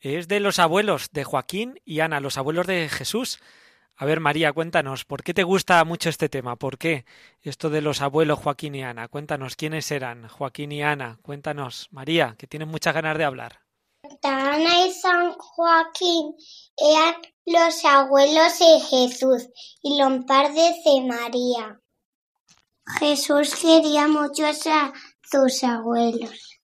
Es 0.00 0.26
de 0.26 0.40
los 0.40 0.58
abuelos 0.58 1.10
de 1.12 1.22
Joaquín 1.22 1.80
y 1.84 2.00
Ana, 2.00 2.18
los 2.18 2.36
abuelos 2.36 2.66
de 2.66 2.88
Jesús. 2.88 3.38
A 3.94 4.04
ver, 4.04 4.18
María, 4.18 4.52
cuéntanos, 4.52 5.04
¿por 5.04 5.22
qué 5.22 5.32
te 5.32 5.44
gusta 5.44 5.84
mucho 5.84 6.08
este 6.08 6.28
tema? 6.28 6.56
¿Por 6.56 6.78
qué 6.78 7.04
esto 7.42 7.70
de 7.70 7.80
los 7.80 8.00
abuelos 8.00 8.40
Joaquín 8.40 8.74
y 8.74 8.82
Ana? 8.82 9.06
Cuéntanos, 9.06 9.54
¿quiénes 9.54 9.88
eran 9.92 10.26
Joaquín 10.26 10.72
y 10.72 10.82
Ana? 10.82 11.20
Cuéntanos, 11.22 11.86
María, 11.92 12.34
que 12.36 12.48
tienes 12.48 12.66
muchas 12.66 12.92
ganas 12.92 13.16
de 13.16 13.22
hablar. 13.22 13.69
Santa 14.22 14.54
Ana 14.54 14.86
y 14.86 14.92
San 14.92 15.32
Joaquín 15.32 16.34
eran 16.76 17.14
los 17.46 17.84
abuelos 17.84 18.58
de 18.58 18.80
Jesús 18.80 19.48
y 19.82 19.98
los 19.98 20.24
padres 20.26 20.76
de 20.84 21.00
María. 21.06 21.80
Jesús 22.98 23.54
quería 23.54 24.08
mucho 24.08 24.46
a 24.46 24.92
sus 25.22 25.64
abuelos. 25.64 26.60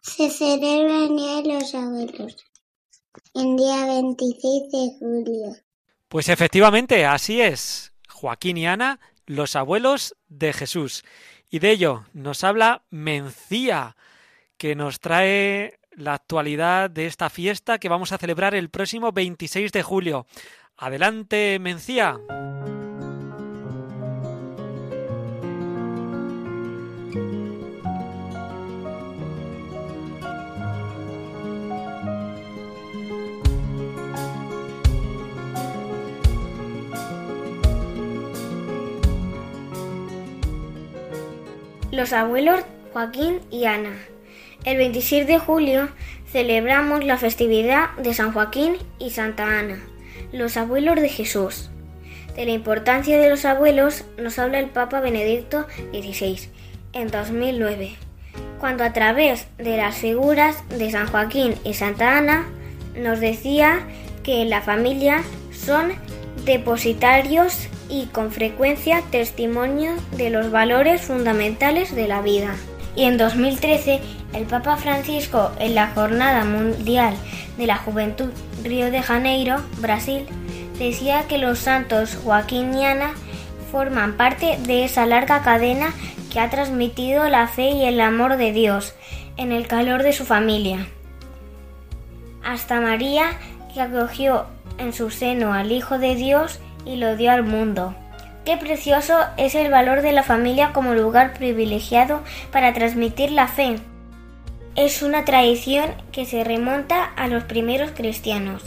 Se 0.00 0.30
celebra 0.30 1.04
el 1.04 1.48
los 1.48 1.74
Abuelos, 1.74 2.36
el 3.34 3.56
día 3.56 3.86
26 3.86 4.70
de 4.70 4.98
julio. 4.98 5.56
Pues 6.08 6.28
efectivamente, 6.28 7.06
así 7.06 7.40
es. 7.40 7.92
Joaquín 8.08 8.58
y 8.58 8.66
Ana, 8.66 9.00
los 9.26 9.56
abuelos 9.56 10.14
de 10.28 10.52
Jesús. 10.52 11.04
Y 11.48 11.60
de 11.60 11.70
ello 11.70 12.04
nos 12.12 12.44
habla 12.44 12.84
Mencía, 12.90 13.96
que 14.58 14.76
nos 14.76 15.00
trae 15.00 15.80
la 15.96 16.14
actualidad 16.14 16.90
de 16.90 17.06
esta 17.06 17.30
fiesta 17.30 17.78
que 17.78 17.88
vamos 17.88 18.12
a 18.12 18.18
celebrar 18.18 18.54
el 18.54 18.70
próximo 18.70 19.12
26 19.12 19.72
de 19.72 19.82
julio. 19.82 20.26
Adelante, 20.76 21.58
Mencía. 21.60 22.18
Los 41.92 42.12
abuelos 42.12 42.60
Joaquín 42.92 43.40
y 43.50 43.64
Ana. 43.66 43.96
El 44.64 44.78
26 44.78 45.26
de 45.26 45.38
julio 45.38 45.90
celebramos 46.32 47.04
la 47.04 47.18
festividad 47.18 47.90
de 47.98 48.14
San 48.14 48.32
Joaquín 48.32 48.76
y 48.98 49.10
Santa 49.10 49.58
Ana, 49.58 49.78
los 50.32 50.56
abuelos 50.56 50.96
de 50.96 51.10
Jesús. 51.10 51.68
De 52.34 52.46
la 52.46 52.52
importancia 52.52 53.20
de 53.20 53.28
los 53.28 53.44
abuelos 53.44 54.06
nos 54.16 54.38
habla 54.38 54.58
el 54.58 54.70
Papa 54.70 55.00
Benedicto 55.00 55.66
XVI 55.92 56.48
en 56.94 57.10
2009, 57.10 57.96
cuando 58.58 58.84
a 58.84 58.94
través 58.94 59.48
de 59.58 59.76
las 59.76 59.96
figuras 59.96 60.66
de 60.70 60.90
San 60.90 61.08
Joaquín 61.08 61.56
y 61.62 61.74
Santa 61.74 62.16
Ana 62.16 62.46
nos 62.96 63.20
decía 63.20 63.86
que 64.22 64.46
la 64.46 64.62
familia 64.62 65.22
son 65.52 65.92
depositarios 66.46 67.68
y 67.90 68.06
con 68.06 68.32
frecuencia 68.32 69.02
testimonio 69.10 69.92
de 70.16 70.30
los 70.30 70.50
valores 70.50 71.02
fundamentales 71.02 71.94
de 71.94 72.08
la 72.08 72.22
vida. 72.22 72.56
Y 72.96 73.04
en 73.04 73.18
2013 73.18 74.00
el 74.34 74.46
Papa 74.46 74.76
Francisco 74.76 75.52
en 75.58 75.74
la 75.74 75.88
Jornada 75.88 76.44
Mundial 76.44 77.14
de 77.56 77.66
la 77.66 77.76
Juventud 77.76 78.30
Río 78.62 78.90
de 78.90 79.02
Janeiro, 79.02 79.62
Brasil, 79.78 80.26
decía 80.78 81.26
que 81.28 81.38
los 81.38 81.58
santos 81.60 82.18
Joaquín 82.22 82.74
Ana 82.74 83.12
forman 83.70 84.16
parte 84.16 84.58
de 84.66 84.84
esa 84.84 85.06
larga 85.06 85.42
cadena 85.42 85.92
que 86.32 86.40
ha 86.40 86.50
transmitido 86.50 87.28
la 87.28 87.46
fe 87.46 87.70
y 87.70 87.84
el 87.84 88.00
amor 88.00 88.36
de 88.36 88.52
Dios 88.52 88.94
en 89.36 89.52
el 89.52 89.66
calor 89.68 90.02
de 90.02 90.12
su 90.12 90.24
familia. 90.24 90.86
Hasta 92.44 92.80
María, 92.80 93.38
que 93.72 93.80
acogió 93.80 94.46
en 94.78 94.92
su 94.92 95.10
seno 95.10 95.52
al 95.52 95.72
Hijo 95.72 95.98
de 95.98 96.14
Dios 96.14 96.60
y 96.84 96.96
lo 96.96 97.16
dio 97.16 97.30
al 97.30 97.44
mundo. 97.44 97.94
Qué 98.44 98.56
precioso 98.56 99.18
es 99.36 99.54
el 99.54 99.70
valor 99.70 100.02
de 100.02 100.12
la 100.12 100.22
familia 100.22 100.72
como 100.72 100.94
lugar 100.94 101.32
privilegiado 101.34 102.22
para 102.52 102.72
transmitir 102.74 103.30
la 103.30 103.48
fe. 103.48 103.78
Es 104.76 105.02
una 105.02 105.24
tradición 105.24 105.94
que 106.10 106.24
se 106.24 106.42
remonta 106.42 107.04
a 107.04 107.28
los 107.28 107.44
primeros 107.44 107.92
cristianos, 107.92 108.64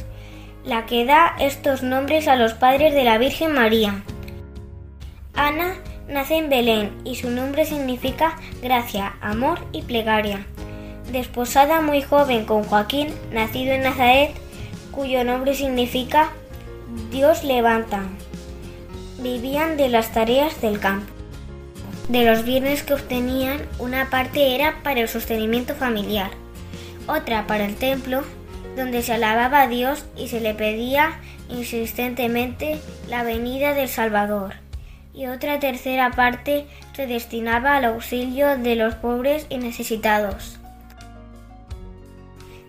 la 0.64 0.86
que 0.86 1.04
da 1.04 1.36
estos 1.38 1.84
nombres 1.84 2.30
a 2.30 2.38
los 2.38 2.54
padres 2.54 2.94
de 2.94 3.04
la 3.04 3.18
Virgen 3.18 3.54
María. 3.54 4.04
Ana 5.34 5.76
nace 6.08 6.38
en 6.38 6.50
Belén 6.50 6.92
y 7.04 7.16
su 7.16 7.30
nombre 7.30 7.66
significa 7.66 8.38
gracia, 8.62 9.18
amor 9.20 9.60
y 9.74 9.82
plegaria. 9.82 10.46
Desposada 11.12 11.82
muy 11.82 12.02
joven 12.02 12.46
con 12.46 12.64
Joaquín, 12.64 13.10
nacido 13.34 13.74
en 13.74 13.84
Nazaret, 13.84 14.32
cuyo 14.92 15.26
nombre 15.26 15.56
significa 15.56 16.30
Dios 17.12 17.44
levanta. 17.44 18.04
Vivían 19.20 19.76
de 19.76 19.90
las 19.90 20.14
tareas 20.14 20.62
del 20.62 20.80
campo. 20.80 21.17
De 22.10 22.24
los 22.24 22.46
bienes 22.46 22.84
que 22.84 22.94
obtenían, 22.94 23.60
una 23.80 24.10
parte 24.10 24.56
era 24.56 24.82
para 24.82 25.02
el 25.02 25.10
sostenimiento 25.10 25.76
familiar, 25.76 26.32
otra 27.06 27.48
para 27.48 27.66
el 27.66 27.76
templo, 27.76 28.24
donde 28.78 29.02
se 29.02 29.14
alababa 29.14 29.64
a 29.64 29.68
Dios 29.68 30.06
y 30.16 30.30
se 30.30 30.40
le 30.40 30.54
pedía 30.54 31.20
insistentemente 31.50 32.80
la 33.10 33.24
venida 33.24 33.74
del 33.74 33.90
Salvador, 33.90 34.54
y 35.14 35.28
otra 35.28 35.60
tercera 35.60 36.12
parte 36.12 36.66
se 36.94 37.08
destinaba 37.08 37.76
al 37.76 37.84
auxilio 37.84 38.58
de 38.58 38.76
los 38.76 38.96
pobres 38.96 39.46
y 39.50 39.58
necesitados. 39.58 40.60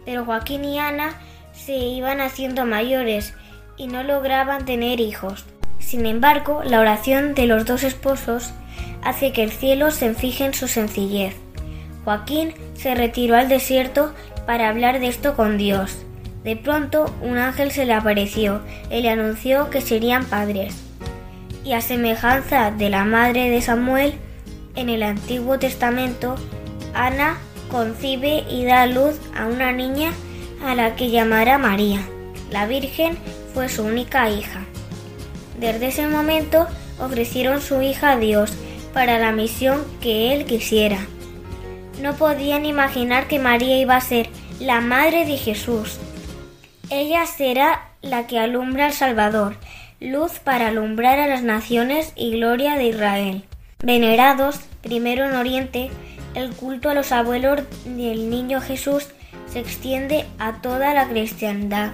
Pero 0.05 0.25
Joaquín 0.25 0.65
y 0.65 0.81
Ana 0.81 1.15
se 1.53 1.77
iban 1.77 2.21
haciendo 2.21 2.67
mayores 2.67 3.35
y 3.77 3.87
no 3.87 4.03
lograban 4.03 4.65
tener 4.65 4.99
hijos. 4.99 5.45
Sin 5.79 6.07
embargo, 6.07 6.63
la 6.65 6.81
oración 6.81 7.35
de 7.35 7.47
los 7.47 7.67
dos 7.67 7.85
esposos 7.85 8.53
hace 9.03 9.33
que 9.33 9.43
el 9.43 9.51
cielo 9.51 9.91
se 9.91 10.15
fije 10.15 10.45
en 10.45 10.55
su 10.55 10.69
sencillez. 10.69 11.35
Joaquín 12.05 12.55
se 12.75 12.95
retiró 12.95 13.37
al 13.37 13.49
desierto 13.49 14.13
para 14.47 14.69
hablar 14.69 15.01
de 15.01 15.09
esto 15.09 15.35
con 15.35 15.59
Dios. 15.59 15.99
De 16.45 16.57
pronto, 16.57 17.13
un 17.21 17.37
ángel 17.37 17.71
se 17.71 17.85
le 17.85 17.93
apareció 17.93 18.63
y 18.91 19.03
le 19.03 19.11
anunció 19.11 19.71
que 19.71 19.81
serían 19.81 20.25
padres. 20.25 20.77
Y 21.65 21.73
a 21.73 21.81
semejanza 21.81 22.71
de 22.71 22.89
la 22.89 23.05
madre 23.05 23.51
de 23.51 23.61
Samuel, 23.61 24.15
en 24.75 24.89
el 24.89 25.03
Antiguo 25.03 25.59
Testamento, 25.59 26.37
Ana 26.95 27.37
concibe 27.71 28.45
y 28.51 28.65
da 28.65 28.87
luz 28.87 29.21
a 29.37 29.47
una 29.47 29.73
niña 29.73 30.13
a 30.65 30.75
la 30.75 30.97
que 30.97 31.11
llamará 31.11 31.59
María. 31.59 32.01
La 32.51 32.67
Virgen 32.67 33.19
fue 33.53 33.69
su 33.69 33.83
única 33.85 34.31
hija. 34.31 34.61
Desde 35.61 35.89
ese 35.89 36.07
momento 36.09 36.67
ofrecieron 36.99 37.61
su 37.61 37.83
hija 37.83 38.13
a 38.13 38.17
Dios 38.17 38.53
para 38.93 39.19
la 39.19 39.33
misión 39.33 39.85
que 40.01 40.33
él 40.33 40.45
quisiera. 40.45 40.99
No 42.01 42.15
podían 42.15 42.65
imaginar 42.65 43.27
que 43.29 43.39
María 43.39 43.79
iba 43.79 43.97
a 43.97 44.01
ser 44.01 44.29
la 44.61 44.81
madre 44.81 45.25
de 45.25 45.37
Jesús. 45.37 45.99
Ella 46.91 47.27
será 47.27 47.89
la 48.03 48.27
que 48.27 48.39
alumbra 48.39 48.87
al 48.87 48.93
Salvador, 48.93 49.57
luz 50.01 50.39
para 50.39 50.69
alumbrar 50.69 51.19
a 51.19 51.27
las 51.27 51.43
naciones 51.43 52.13
y 52.17 52.33
gloria 52.33 52.77
de 52.77 52.85
Israel. 52.85 53.45
Venerados, 53.83 54.61
primero 54.83 55.25
en 55.25 55.37
Oriente, 55.37 55.91
el 56.35 56.51
culto 56.51 56.91
a 56.91 56.95
los 56.95 57.13
abuelos 57.13 57.61
del 57.85 58.31
niño 58.31 58.61
Jesús 58.61 59.09
se 59.51 59.61
extiende 59.61 60.27
a 60.39 60.61
toda 60.61 60.95
la 60.95 61.09
cristiandad. 61.09 61.93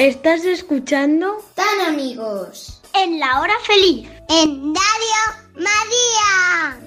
¿Estás 0.00 0.46
escuchando? 0.46 1.36
Tan 1.54 1.78
amigos. 1.82 2.80
En 2.94 3.20
la 3.20 3.38
hora 3.38 3.52
feliz. 3.66 4.08
En 4.30 4.72
Radio 4.74 5.20
María. 5.56 6.80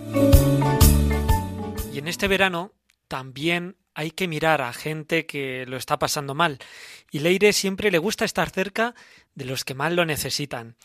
Y 1.93 1.99
en 1.99 2.08
este 2.08 2.28
verano 2.28 2.71
también 3.08 3.78
hay 3.93 4.10
que 4.10 4.28
mirar 4.28 4.63
a 4.63 4.73
gente 4.73 5.28
que 5.28 5.67
lo 5.67 5.78
está 5.78 5.99
pasando 5.99 6.34
mal. 6.34 6.58
Y 7.12 7.19
Leire 7.19 7.54
siempre 7.54 7.91
le 7.91 7.99
gusta 7.99 8.26
estar 8.26 8.49
cerca 8.49 8.95
de 9.36 9.45
los 9.45 9.63
que 9.63 9.76
más 9.76 9.93
lo 9.93 10.06
necesitan. 10.06 10.76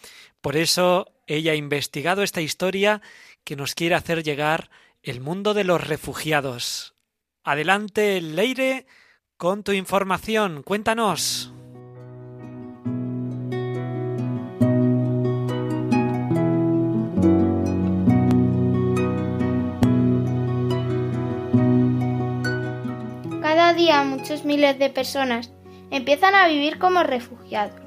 Por 0.43 0.59
eso 0.59 1.11
ella 1.27 1.53
ha 1.53 1.55
investigado 1.55 2.23
esta 2.23 2.43
historia 2.43 3.01
que 3.43 3.57
nos 3.57 3.75
quiere 3.75 3.95
hacer 3.95 4.23
llegar 4.23 4.69
el 5.03 5.23
mundo 5.23 5.55
de 5.55 5.65
los 5.65 5.89
refugiados. 5.89 6.95
Adelante, 7.43 8.21
Leire, 8.21 8.87
con 9.39 9.63
tu 9.65 9.73
información. 9.73 10.63
Cuéntanos. 10.63 11.55
Muchos 24.05 24.45
miles 24.45 24.79
de 24.79 24.91
personas 24.91 25.51
empiezan 25.91 26.35
a 26.35 26.47
vivir 26.47 26.79
como 26.79 27.03
refugiados. 27.03 27.81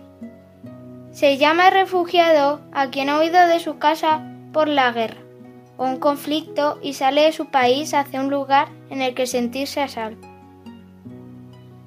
Se 1.12 1.38
llama 1.38 1.70
refugiado 1.70 2.62
a 2.72 2.90
quien 2.90 3.10
ha 3.10 3.20
huido 3.20 3.48
de 3.48 3.60
su 3.60 3.78
casa 3.78 4.22
por 4.54 4.68
la 4.68 4.92
guerra 4.92 5.22
o 5.78 5.86
un 5.86 5.98
conflicto 5.98 6.80
y 6.82 6.94
sale 6.94 7.24
de 7.24 7.32
su 7.32 7.48
país 7.48 7.94
hacia 7.94 8.22
un 8.22 8.30
lugar 8.30 8.70
en 8.90 9.02
el 9.02 9.14
que 9.14 9.26
sentirse 9.26 9.82
a 9.82 9.88
salvo. 9.88 10.22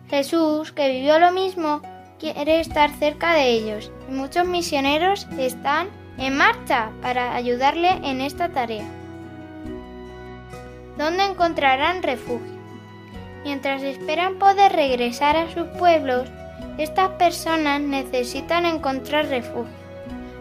Jesús, 0.08 0.72
que 0.72 0.90
vivió 0.90 1.18
lo 1.18 1.32
mismo, 1.32 1.80
quiere 2.18 2.60
estar 2.60 2.90
cerca 2.90 3.34
de 3.34 3.50
ellos 3.50 3.90
y 4.08 4.12
muchos 4.12 4.46
misioneros 4.46 5.26
están 5.38 5.88
en 6.18 6.36
marcha 6.36 6.90
para 7.02 7.34
ayudarle 7.34 7.90
en 8.02 8.20
esta 8.20 8.50
tarea. 8.50 8.86
¿Dónde 10.96 11.24
encontrarán 11.24 12.02
refugio? 12.02 12.53
Mientras 13.44 13.82
esperan 13.82 14.38
poder 14.38 14.72
regresar 14.72 15.36
a 15.36 15.52
sus 15.52 15.66
pueblos, 15.78 16.26
estas 16.78 17.10
personas 17.10 17.78
necesitan 17.80 18.64
encontrar 18.64 19.26
refugio, 19.26 19.68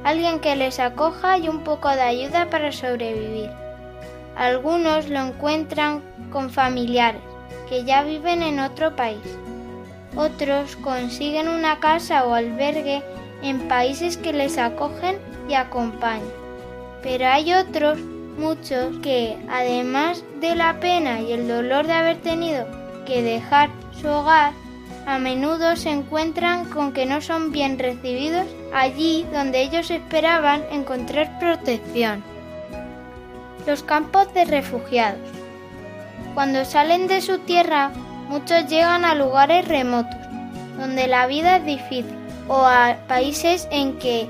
alguien 0.05 0.39
que 0.39 0.55
les 0.55 0.79
acoja 0.79 1.37
y 1.37 1.49
un 1.49 1.65
poco 1.65 1.89
de 1.89 2.01
ayuda 2.01 2.49
para 2.49 2.71
sobrevivir. 2.71 3.51
Algunos 4.37 5.09
lo 5.09 5.19
encuentran 5.19 6.01
con 6.31 6.49
familiares 6.49 7.21
que 7.67 7.83
ya 7.83 8.03
viven 8.03 8.41
en 8.41 8.59
otro 8.59 8.95
país. 8.95 9.21
Otros 10.15 10.77
consiguen 10.77 11.49
una 11.49 11.79
casa 11.81 12.25
o 12.25 12.33
albergue 12.33 13.03
en 13.41 13.67
países 13.67 14.15
que 14.15 14.31
les 14.31 14.57
acogen 14.57 15.17
y 15.49 15.55
acompañan. 15.55 16.23
Pero 17.01 17.27
hay 17.27 17.53
otros, 17.53 17.99
muchos, 18.37 18.97
que 19.01 19.37
además 19.49 20.23
de 20.39 20.55
la 20.55 20.79
pena 20.79 21.19
y 21.19 21.33
el 21.33 21.47
dolor 21.47 21.85
de 21.85 21.93
haber 21.93 22.17
tenido 22.17 22.82
que 23.05 23.21
dejar 23.21 23.69
su 23.99 24.07
hogar, 24.07 24.53
a 25.05 25.19
menudo 25.19 25.75
se 25.75 25.89
encuentran 25.89 26.65
con 26.65 26.93
que 26.93 27.05
no 27.05 27.19
son 27.19 27.51
bien 27.51 27.77
recibidos 27.77 28.45
allí 28.73 29.25
donde 29.33 29.61
ellos 29.61 29.91
esperaban 29.91 30.63
encontrar 30.71 31.39
protección. 31.39 32.23
Los 33.67 33.83
campos 33.83 34.33
de 34.33 34.45
refugiados. 34.45 35.19
Cuando 36.33 36.63
salen 36.65 37.07
de 37.07 37.21
su 37.21 37.39
tierra, 37.39 37.91
muchos 38.29 38.67
llegan 38.67 39.05
a 39.05 39.13
lugares 39.13 39.67
remotos, 39.67 40.19
donde 40.79 41.07
la 41.07 41.27
vida 41.27 41.57
es 41.57 41.65
difícil, 41.65 42.15
o 42.47 42.65
a 42.65 42.97
países 43.07 43.67
en 43.71 43.99
que, 43.99 44.27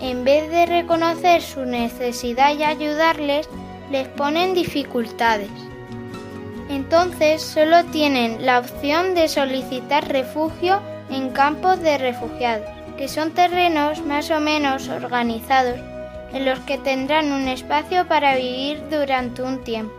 en 0.00 0.24
vez 0.24 0.50
de 0.50 0.66
reconocer 0.66 1.42
su 1.42 1.64
necesidad 1.64 2.54
y 2.54 2.64
ayudarles, 2.64 3.48
les 3.90 4.06
ponen 4.08 4.52
dificultades. 4.54 5.50
Entonces 6.68 7.42
solo 7.42 7.84
tienen 7.86 8.44
la 8.44 8.58
opción 8.58 9.14
de 9.14 9.28
solicitar 9.28 10.06
refugio 10.08 10.80
en 11.10 11.30
campos 11.30 11.80
de 11.80 11.96
refugiados, 11.98 12.68
que 12.96 13.08
son 13.08 13.32
terrenos 13.32 14.04
más 14.04 14.30
o 14.30 14.40
menos 14.40 14.88
organizados 14.88 15.78
en 16.32 16.44
los 16.44 16.58
que 16.60 16.78
tendrán 16.78 17.32
un 17.32 17.48
espacio 17.48 18.06
para 18.06 18.36
vivir 18.36 18.82
durante 18.90 19.42
un 19.42 19.64
tiempo. 19.64 19.94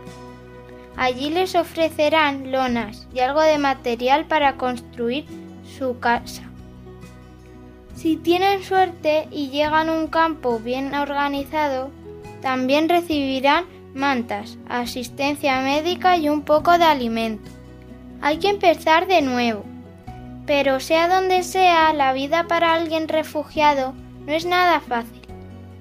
Allí 0.96 1.30
les 1.30 1.54
ofrecerán 1.54 2.52
lonas 2.52 3.06
y 3.12 3.20
algo 3.20 3.40
de 3.40 3.58
material 3.58 4.26
para 4.26 4.56
construir 4.56 5.24
su 5.76 5.98
casa. 5.98 6.42
Si 7.94 8.16
tienen 8.16 8.62
suerte 8.62 9.26
y 9.30 9.48
llegan 9.48 9.88
a 9.88 9.92
un 9.92 10.06
campo 10.06 10.58
bien 10.58 10.94
organizado, 10.94 11.90
también 12.40 12.88
recibirán 12.88 13.64
mantas, 13.94 14.58
asistencia 14.68 15.60
médica 15.60 16.16
y 16.16 16.28
un 16.28 16.42
poco 16.42 16.78
de 16.78 16.84
alimento. 16.84 17.50
Hay 18.20 18.38
que 18.38 18.48
empezar 18.48 19.06
de 19.06 19.22
nuevo. 19.22 19.64
Pero 20.46 20.80
sea 20.80 21.08
donde 21.08 21.42
sea, 21.42 21.92
la 21.92 22.12
vida 22.12 22.46
para 22.48 22.74
alguien 22.74 23.08
refugiado 23.08 23.94
no 24.26 24.32
es 24.32 24.44
nada 24.44 24.80
fácil. 24.80 25.22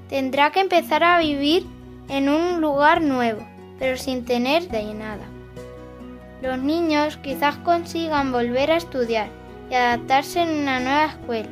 Tendrá 0.09 0.51
que 0.51 0.59
empezar 0.59 1.03
a 1.03 1.19
vivir 1.19 1.65
en 2.07 2.29
un 2.29 2.61
lugar 2.61 3.01
nuevo, 3.01 3.45
pero 3.77 3.97
sin 3.97 4.25
tener 4.25 4.67
de 4.69 4.93
nada. 4.93 5.25
Los 6.41 6.57
niños 6.57 7.17
quizás 7.17 7.57
consigan 7.57 8.31
volver 8.31 8.71
a 8.71 8.77
estudiar 8.77 9.27
y 9.69 9.75
adaptarse 9.75 10.41
en 10.41 10.49
una 10.49 10.79
nueva 10.79 11.05
escuela. 11.05 11.49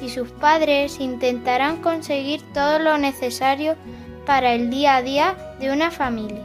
Y 0.00 0.08
sus 0.08 0.30
padres 0.30 0.98
intentarán 1.00 1.78
conseguir 1.78 2.42
todo 2.52 2.78
lo 2.78 2.98
necesario 2.98 3.76
para 4.26 4.52
el 4.52 4.70
día 4.70 4.96
a 4.96 5.02
día 5.02 5.36
de 5.58 5.70
una 5.70 5.90
familia. 5.90 6.42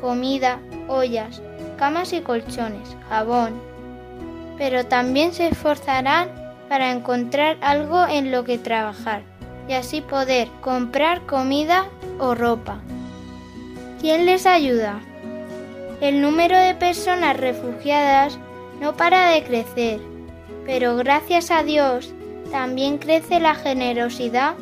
Comida, 0.00 0.60
ollas, 0.88 1.40
camas 1.78 2.12
y 2.12 2.20
colchones, 2.20 2.96
jabón. 3.08 3.54
Pero 4.58 4.86
también 4.86 5.32
se 5.32 5.48
esforzarán 5.48 6.28
para 6.68 6.92
encontrar 6.92 7.56
algo 7.60 8.06
en 8.06 8.30
lo 8.30 8.44
que 8.44 8.58
trabajar 8.58 9.22
y 9.68 9.74
así 9.74 10.00
poder 10.00 10.48
comprar 10.60 11.22
comida 11.26 11.86
o 12.18 12.34
ropa. 12.34 12.78
¿Quién 14.00 14.26
les 14.26 14.46
ayuda? 14.46 15.00
El 16.00 16.20
número 16.20 16.58
de 16.58 16.74
personas 16.74 17.36
refugiadas 17.36 18.38
no 18.80 18.96
para 18.96 19.30
de 19.30 19.42
crecer, 19.42 20.00
pero 20.66 20.96
gracias 20.96 21.50
a 21.50 21.62
Dios 21.62 22.12
también 22.50 22.98
crece 22.98 23.40
la 23.40 23.54
generosidad 23.54 24.54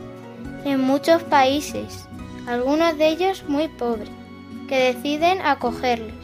en 0.64 0.81
muchos 0.81 1.23
países, 1.25 2.09
algunos 2.47 2.97
de 2.99 3.09
ellos 3.09 3.45
muy 3.49 3.69
pobres, 3.69 4.11
que 4.69 4.93
deciden 4.93 5.41
acogerles. 5.43 6.15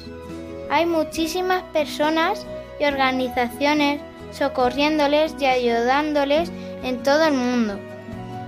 Hay 0.70 0.86
muchísimas 0.86 1.62
personas 1.72 2.46
y 2.78 2.84
organizaciones 2.84 4.00
socorriéndoles 4.32 5.34
y 5.40 5.46
ayudándoles 5.46 6.50
en 6.82 7.02
todo 7.02 7.24
el 7.24 7.34
mundo. 7.34 7.78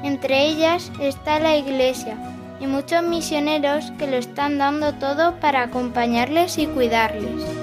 Entre 0.03 0.47
ellas 0.47 0.91
está 1.01 1.39
la 1.39 1.57
Iglesia 1.57 2.17
y 2.61 2.67
muchos 2.67 3.03
misioneros 3.03 3.91
que 3.99 4.07
lo 4.07 4.17
están 4.17 4.59
dando 4.59 4.95
todo 4.95 5.41
para 5.41 5.63
acompañarles 5.63 6.59
y 6.59 6.67
cuidarles. 6.67 7.62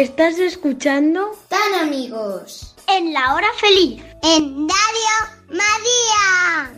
Estás 0.00 0.38
escuchando 0.38 1.30
Tan 1.50 1.74
amigos. 1.86 2.74
En 2.88 3.12
la 3.12 3.34
hora 3.34 3.48
feliz. 3.60 4.02
En 4.22 4.66
Radio 4.66 5.18
María. 5.50 6.72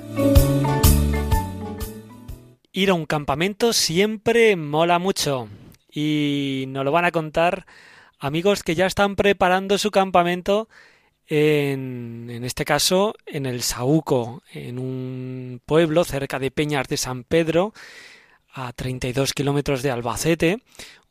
Ir 2.73 2.91
a 2.91 2.95
un 2.95 3.07
campamento 3.07 3.73
siempre 3.73 4.57
mola 4.57 4.99
mucho 4.99 5.49
y 5.89 6.65
nos 6.67 6.85
lo 6.85 6.91
van 6.91 7.05
a 7.05 7.13
contar 7.13 7.65
amigos 8.19 8.65
que 8.65 8.75
ya 8.75 8.87
están 8.87 9.15
preparando 9.15 9.79
su 9.79 9.93
campamento 9.93 10.69
en, 11.29 12.27
en 12.29 12.43
este 12.43 12.65
caso 12.65 13.15
en 13.27 13.47
el 13.47 13.63
Saúco, 13.63 14.43
en 14.53 14.81
un 14.81 15.61
pueblo 15.65 16.03
cerca 16.03 16.41
de 16.41 16.51
Peñas 16.51 16.89
de 16.89 16.97
San 16.97 17.23
Pedro, 17.23 17.73
a 18.53 18.73
32 18.73 19.33
kilómetros 19.33 19.83
de 19.83 19.93
Albacete, 19.93 20.59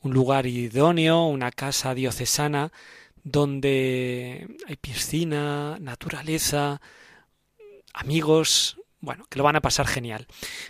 un 0.02 0.14
lugar 0.14 0.46
idóneo, 0.46 1.26
una 1.26 1.52
casa 1.52 1.94
diocesana 1.94 2.72
donde 3.24 4.58
hay 4.68 4.76
piscina, 4.78 5.78
naturaleza, 5.80 6.82
amigos, 7.94 8.78
bueno, 9.00 9.26
que 9.30 9.38
lo 9.38 9.44
van 9.44 9.56
a 9.56 9.62
pasar 9.62 9.88
genial. 9.88 10.28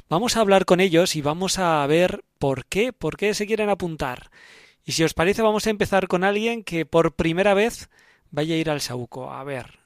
Vamos 0.10 0.36
a 0.36 0.42
hablar 0.42 0.66
con 0.66 0.80
ellos 0.80 1.16
y 1.16 1.22
vamos 1.22 1.60
a 1.60 1.86
ver 1.88 2.24
por 2.40 2.66
qué, 2.66 2.94
por 2.94 3.18
qué 3.18 3.34
se 3.34 3.46
quieren 3.46 3.70
apuntar. 3.70 4.32
Y 4.84 4.94
si 4.94 5.04
os 5.04 5.14
parece, 5.14 5.42
vamos 5.42 5.68
a 5.68 5.70
empezar 5.70 6.08
con 6.08 6.24
alguien 6.24 6.64
que 6.64 6.86
por 6.86 7.16
primera 7.16 7.54
vez 7.54 7.90
vaya 8.32 8.56
a 8.56 8.58
ir 8.58 8.70
al 8.70 8.82
Sauco. 8.82 9.32
A 9.32 9.44
ver. 9.44 9.80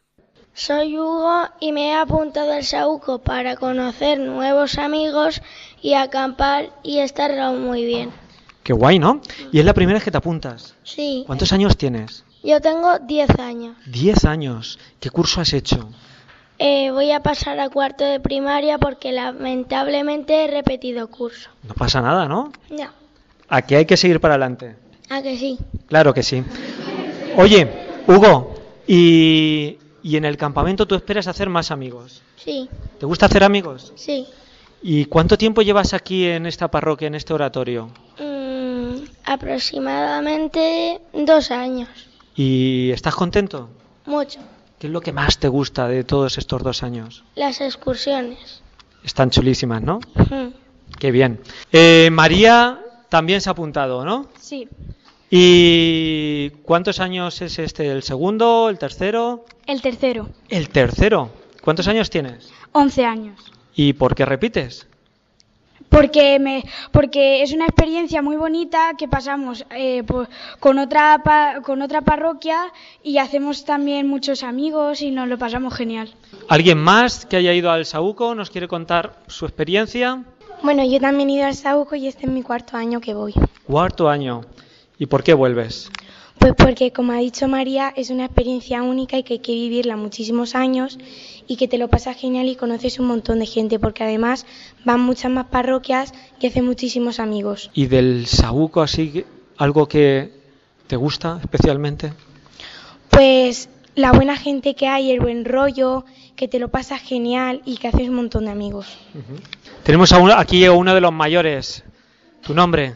Soy 0.54 0.98
Hugo 0.98 1.50
y 1.60 1.74
me 1.74 1.90
he 1.90 1.94
apuntado 1.94 2.54
al 2.54 2.64
Sauco 2.64 3.20
para 3.20 3.58
conocer 3.58 4.20
nuevos 4.20 4.78
amigos 4.78 5.42
y 5.82 5.96
acampar 5.96 6.72
y 6.82 7.00
estar 7.00 7.36
muy 7.54 7.84
bien. 7.86 8.25
Qué 8.66 8.74
guay, 8.74 8.98
¿no? 9.00 9.22
Y 9.52 9.60
es 9.60 9.66
la 9.66 9.76
primera 9.76 9.98
vez 9.98 10.04
que 10.04 10.10
te 10.10 10.18
apuntas. 10.18 10.74
Sí, 10.84 11.24
¿Cuántos 11.28 11.54
años 11.54 11.78
tienes? 11.78 12.24
yo 12.44 12.60
tengo 12.62 12.98
10 13.00 13.40
años. 13.40 13.76
Diez 13.86 14.26
años. 14.26 14.80
¿Qué 15.00 15.10
curso 15.12 15.40
has 15.40 15.54
hecho? 15.54 15.88
Eh, 16.58 16.90
voy 16.92 17.12
a 17.12 17.22
pasar 17.22 17.60
a 17.60 17.70
cuarto 17.70 18.04
de 18.04 18.20
primaria 18.20 18.80
porque 18.80 19.12
lamentablemente 19.12 20.44
he 20.44 20.48
repetido 20.48 21.08
curso. 21.10 21.50
No 21.64 21.76
pasa 21.76 22.02
nada, 22.02 22.28
¿no? 22.28 22.52
Ya, 22.72 22.92
Aquí 23.50 23.76
hay 23.76 23.86
que 23.86 23.98
seguir 23.98 24.20
para 24.20 24.34
adelante. 24.34 24.76
¿a 25.10 25.22
que 25.22 25.38
sí? 25.38 25.60
Claro 25.88 26.12
que 26.14 26.24
sí. 26.24 26.44
Oye, 27.38 27.68
Hugo, 28.08 28.56
y, 28.88 29.78
y 30.02 30.18
en 30.18 30.26
el 30.26 30.38
campamento 30.38 30.88
tú 30.88 30.96
esperas 30.96 31.28
hacer 31.28 31.50
más 31.50 31.70
amigos. 31.70 32.24
Sí, 32.38 32.68
¿Te 33.00 33.06
gusta 33.06 33.28
hacer 33.28 33.44
amigos? 33.44 33.94
sí. 33.96 34.26
¿Y 34.88 35.06
cuánto 35.06 35.36
tiempo 35.36 35.64
llevas 35.64 35.96
aquí 35.96 36.26
en 36.28 36.46
esta 36.46 36.70
parroquia, 36.70 37.08
en 37.08 37.16
este 37.16 37.34
oratorio? 37.34 37.88
Mm, 38.20 38.45
aproximadamente 39.26 41.02
dos 41.14 41.52
años. 41.52 41.90
¿Y 42.36 42.92
estás 42.92 43.16
contento? 43.16 43.70
Mucho. 44.06 44.40
¿Qué 44.80 44.88
es 44.88 44.94
lo 44.94 45.02
que 45.02 45.14
más 45.14 45.38
te 45.40 45.48
gusta 45.48 45.88
de 45.88 46.04
todos 46.04 46.38
estos 46.38 46.62
dos 46.64 46.84
años? 46.84 47.24
Las 47.36 47.62
excursiones. 47.62 48.62
Están 49.04 49.30
chulísimas, 49.30 49.82
¿no? 49.82 50.00
Mm. 50.16 50.48
Qué 51.00 51.12
bien. 51.12 51.40
Eh, 51.72 52.10
María 52.12 52.80
también 53.10 53.42
se 53.42 53.50
ha 53.50 53.54
apuntado, 53.54 54.04
¿no? 54.06 54.28
Sí, 54.40 54.68
¿Y 55.30 56.50
cuántos 56.64 57.00
años 57.00 57.42
es 57.42 57.58
este? 57.60 57.92
¿El 57.92 58.04
segundo? 58.04 58.70
¿El 58.70 58.78
tercero? 58.78 59.46
el 59.66 59.82
tercero, 59.82 60.30
El 60.50 60.70
tercero. 60.70 61.32
¿Cuántos 61.62 61.88
años 61.88 62.10
tienes? 62.10 62.52
11 62.74 63.06
años. 63.06 63.40
¿Y 63.76 63.94
por 63.94 64.14
qué 64.16 64.24
repites? 64.24 64.88
Porque, 65.96 66.40
me, 66.40 66.64
porque 66.92 67.42
es 67.42 67.54
una 67.54 67.66
experiencia 67.66 68.22
muy 68.22 68.36
bonita 68.36 68.92
que 68.98 69.08
pasamos 69.08 69.66
eh, 69.72 70.04
por- 70.04 70.28
con, 70.60 70.78
otra, 70.80 71.22
pa- 71.24 71.62
con 71.62 71.82
otra 71.82 72.02
parroquia 72.02 72.72
y 73.02 73.18
hacemos 73.18 73.64
también 73.64 74.08
muchos 74.08 74.44
amigos 74.44 75.02
y 75.02 75.12
nos 75.12 75.28
lo 75.30 75.38
pasamos 75.38 75.74
genial. 75.74 76.14
¿Alguien 76.50 76.78
más 76.80 77.26
que 77.26 77.38
haya 77.38 77.54
ido 77.54 77.72
al 77.72 77.86
Saúco 77.86 78.36
nos 78.36 78.50
quiere 78.50 78.68
contar 78.68 79.20
su 79.28 79.46
experiencia? 79.46 80.24
Bueno, 80.64 80.84
yo 80.84 81.00
también 81.00 81.30
he 81.30 81.34
ido 81.34 81.46
al 81.46 81.56
Sauco 81.56 81.96
y 81.96 82.08
este 82.08 82.26
es 82.26 82.32
mi 82.32 82.42
cuarto 82.44 82.76
año 82.76 83.00
que 83.00 83.14
voy. 83.14 83.34
Cuarto 83.66 84.10
año. 84.10 84.42
¿Y 84.98 85.06
por 85.06 85.24
qué 85.24 85.34
vuelves? 85.34 85.90
Pues 86.46 86.54
porque, 86.58 86.92
como 86.92 87.12
ha 87.12 87.18
dicho 87.18 87.48
María, 87.48 87.92
es 87.96 88.12
una 88.12 88.26
experiencia 88.26 88.84
única 88.84 89.18
y 89.18 89.24
que 89.24 89.34
hay 89.34 89.40
que 89.40 89.54
vivirla 89.54 89.96
muchísimos 89.98 90.54
años 90.54 91.00
y 91.48 91.56
que 91.58 91.68
te 91.68 91.80
lo 91.80 91.88
pasas 91.88 92.16
genial 92.18 92.46
y 92.48 92.56
conoces 92.56 93.00
un 93.00 93.08
montón 93.08 93.40
de 93.40 93.48
gente, 93.48 93.80
porque 93.80 94.04
además 94.04 94.46
van 94.84 95.00
muchas 95.00 95.32
más 95.32 95.48
parroquias 95.48 96.14
y 96.40 96.46
haces 96.46 96.62
muchísimos 96.62 97.20
amigos. 97.20 97.72
¿Y 97.74 97.88
del 97.88 98.28
Saúco 98.28 98.84
así 98.84 99.26
algo 99.58 99.88
que 99.88 100.34
te 100.86 100.96
gusta 100.96 101.40
especialmente? 101.42 102.14
Pues 103.10 103.68
la 103.96 104.12
buena 104.12 104.38
gente 104.38 104.76
que 104.76 104.86
hay, 104.88 105.10
el 105.10 105.22
buen 105.22 105.46
rollo, 105.46 106.06
que 106.36 106.48
te 106.48 106.60
lo 106.60 106.68
pasas 106.68 107.02
genial 107.02 107.64
y 107.66 107.78
que 107.78 107.88
haces 107.88 108.08
un 108.08 108.18
montón 108.18 108.46
de 108.46 108.52
amigos. 108.52 108.86
Tenemos 109.82 110.12
a 110.14 110.20
uno- 110.20 110.36
aquí 110.38 110.64
a 110.64 110.74
uno 110.74 110.94
de 110.94 111.02
los 111.02 111.12
mayores. 111.12 111.84
¿Tu 112.46 112.54
nombre? 112.54 112.94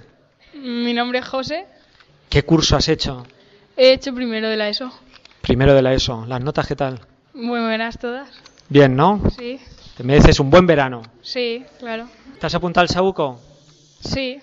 Mi 0.54 0.94
nombre 0.94 1.18
es 1.18 1.26
José. 1.26 1.66
¿Qué 2.30 2.44
curso 2.44 2.76
has 2.76 2.88
hecho? 2.90 3.26
He 3.82 3.94
hecho 3.94 4.14
primero 4.14 4.50
de 4.50 4.58
la 4.58 4.68
ESO. 4.68 4.92
Primero 5.42 5.74
de 5.74 5.82
la 5.82 5.94
ESO. 5.94 6.26
¿Las 6.28 6.42
notas 6.42 6.68
qué 6.68 6.76
tal? 6.76 7.00
Muy 7.34 7.62
buenas 7.62 7.98
todas. 7.98 8.28
Bien, 8.68 8.94
¿no? 8.94 9.22
Sí, 9.38 9.58
Te 9.96 10.04
mereces 10.04 10.40
un 10.42 10.50
buen 10.50 10.68
verano. 10.68 11.02
sí, 11.22 11.64
claro. 11.80 12.08
¿Te 12.40 12.46
has 12.46 12.56
apuntado 12.56 12.82
al 12.84 12.90
Saúco? 12.90 13.40
Sí, 14.02 14.40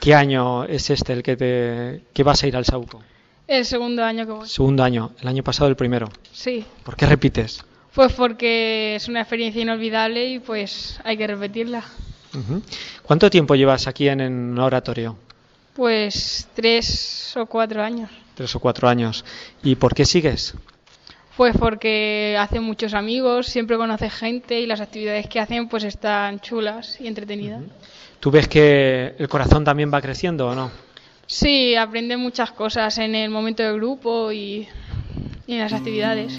¿Qué 0.00 0.14
año 0.14 0.64
es 0.64 0.90
este 0.90 1.12
el 1.14 1.22
que 1.22 1.36
te 1.36 2.02
que 2.12 2.22
vas 2.22 2.42
a 2.42 2.46
ir 2.46 2.56
al 2.56 2.64
Saúco? 2.64 3.02
el 3.46 3.64
segundo 3.64 4.04
año 4.04 4.26
que 4.26 4.32
voy. 4.32 4.46
Segundo 4.48 4.84
año. 4.84 5.10
El 5.22 5.28
año 5.28 5.42
pasado 5.42 5.68
el 5.70 5.76
primero. 5.76 6.08
Sí, 6.32 6.64
¿Por 6.84 6.96
qué 6.96 7.06
repites? 7.06 7.64
pues 7.94 8.12
porque 8.12 8.94
es 8.96 9.08
una 9.08 9.20
experiencia 9.22 9.62
inolvidable 9.62 10.28
y 10.28 10.38
pues 10.38 11.00
hay 11.02 11.16
que 11.16 11.26
repetirla. 11.26 11.82
¿Cuánto 13.02 13.30
tiempo 13.30 13.54
llevas 13.54 13.86
aquí 13.88 14.06
en, 14.08 14.20
en 14.20 14.58
oratorio? 14.58 15.16
Pues 15.78 16.48
tres 16.56 17.36
o 17.36 17.46
cuatro 17.46 17.80
años. 17.84 18.10
Tres 18.34 18.52
o 18.56 18.58
cuatro 18.58 18.88
años. 18.88 19.24
¿Y 19.62 19.76
por 19.76 19.94
qué 19.94 20.04
sigues? 20.04 20.54
Pues 21.36 21.56
porque 21.56 22.36
hace 22.36 22.58
muchos 22.58 22.94
amigos, 22.94 23.46
siempre 23.46 23.76
conoce 23.76 24.10
gente 24.10 24.58
y 24.60 24.66
las 24.66 24.80
actividades 24.80 25.28
que 25.28 25.38
hacen 25.38 25.68
pues 25.68 25.84
están 25.84 26.40
chulas 26.40 27.00
y 27.00 27.06
entretenidas. 27.06 27.62
¿Tú 28.18 28.32
ves 28.32 28.48
que 28.48 29.14
el 29.20 29.28
corazón 29.28 29.62
también 29.62 29.94
va 29.94 30.02
creciendo 30.02 30.48
o 30.48 30.54
no? 30.56 30.72
Sí, 31.28 31.76
aprende 31.76 32.16
muchas 32.16 32.50
cosas 32.50 32.98
en 32.98 33.14
el 33.14 33.30
momento 33.30 33.62
del 33.62 33.74
grupo 33.76 34.32
y, 34.32 34.66
y 35.46 35.52
en 35.52 35.60
las 35.60 35.72
actividades. 35.72 36.36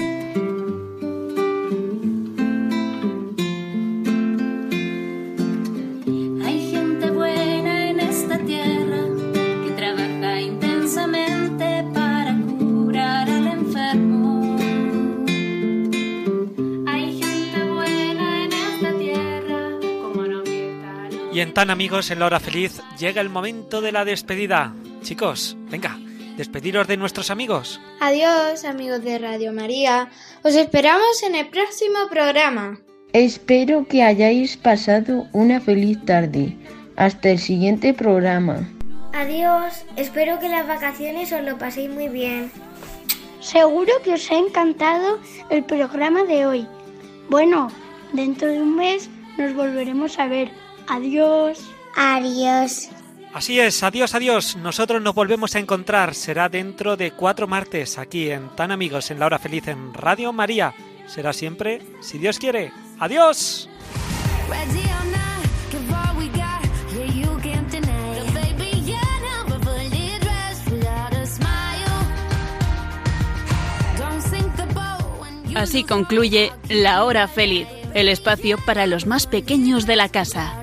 Y 21.40 21.42
en 21.42 21.54
tan 21.54 21.70
amigos 21.70 22.12
en 22.12 22.20
la 22.20 22.26
hora 22.26 22.42
feliz 22.42 22.82
llega 22.98 23.22
el 23.22 23.30
momento 23.30 23.80
de 23.80 23.94
la 23.94 24.04
despedida. 24.04 24.74
Chicos, 25.04 25.56
venga, 25.70 25.98
despediros 26.36 26.86
de 26.86 26.98
nuestros 26.98 27.32
amigos. 27.32 27.80
Adiós, 28.02 28.66
amigos 28.66 29.02
de 29.06 29.20
Radio 29.20 29.54
María. 29.54 30.10
Os 30.44 30.54
esperamos 30.56 31.24
en 31.24 31.36
el 31.36 31.48
próximo 31.48 32.10
programa. 32.12 32.78
Espero 33.14 33.88
que 33.88 34.04
hayáis 34.04 34.58
pasado 34.58 35.28
una 35.32 35.62
feliz 35.62 36.04
tarde. 36.04 36.58
Hasta 36.98 37.30
el 37.30 37.40
siguiente 37.40 37.94
programa. 37.94 38.68
Adiós, 39.14 39.86
espero 39.96 40.40
que 40.40 40.50
las 40.50 40.68
vacaciones 40.68 41.32
os 41.32 41.42
lo 41.44 41.58
paséis 41.58 41.90
muy 41.90 42.10
bien. 42.10 42.52
Seguro 43.40 43.94
que 44.04 44.16
os 44.16 44.30
ha 44.30 44.36
encantado 44.36 45.20
el 45.50 45.64
programa 45.64 46.26
de 46.26 46.46
hoy. 46.46 46.68
Bueno, 47.30 47.70
dentro 48.12 48.50
de 48.50 48.62
un 48.62 48.76
mes 48.76 49.10
nos 49.38 49.56
volveremos 49.56 50.20
a 50.20 50.28
ver. 50.28 50.59
Adiós. 50.90 51.60
Adiós. 51.96 52.90
Así 53.34 53.60
es, 53.60 53.84
adiós, 53.84 54.16
adiós. 54.16 54.56
Nosotros 54.56 55.02
nos 55.02 55.14
volvemos 55.14 55.56
a 55.56 55.60
encontrar. 55.60 56.16
Será 56.16 56.50
dentro 56.50 56.98
de 56.98 57.12
cuatro 57.12 57.48
martes 57.48 57.98
aquí 58.00 58.32
en 58.32 58.50
Tan 58.56 58.72
Amigos 58.72 59.12
en 59.12 59.20
la 59.20 59.28
hora 59.28 59.38
feliz 59.38 59.68
en 59.68 59.94
Radio 59.94 60.34
María. 60.34 60.74
Será 61.08 61.32
siempre, 61.32 61.82
si 62.02 62.18
Dios 62.18 62.40
quiere. 62.40 62.72
Adiós. 63.00 63.70
Así 75.56 75.84
concluye 75.84 76.54
La 76.70 77.04
Hora 77.04 77.28
Feliz, 77.28 77.68
el 77.94 78.08
espacio 78.08 78.58
para 78.66 78.88
los 78.88 79.06
más 79.06 79.28
pequeños 79.28 79.86
de 79.86 79.98
la 79.98 80.08
casa. 80.08 80.59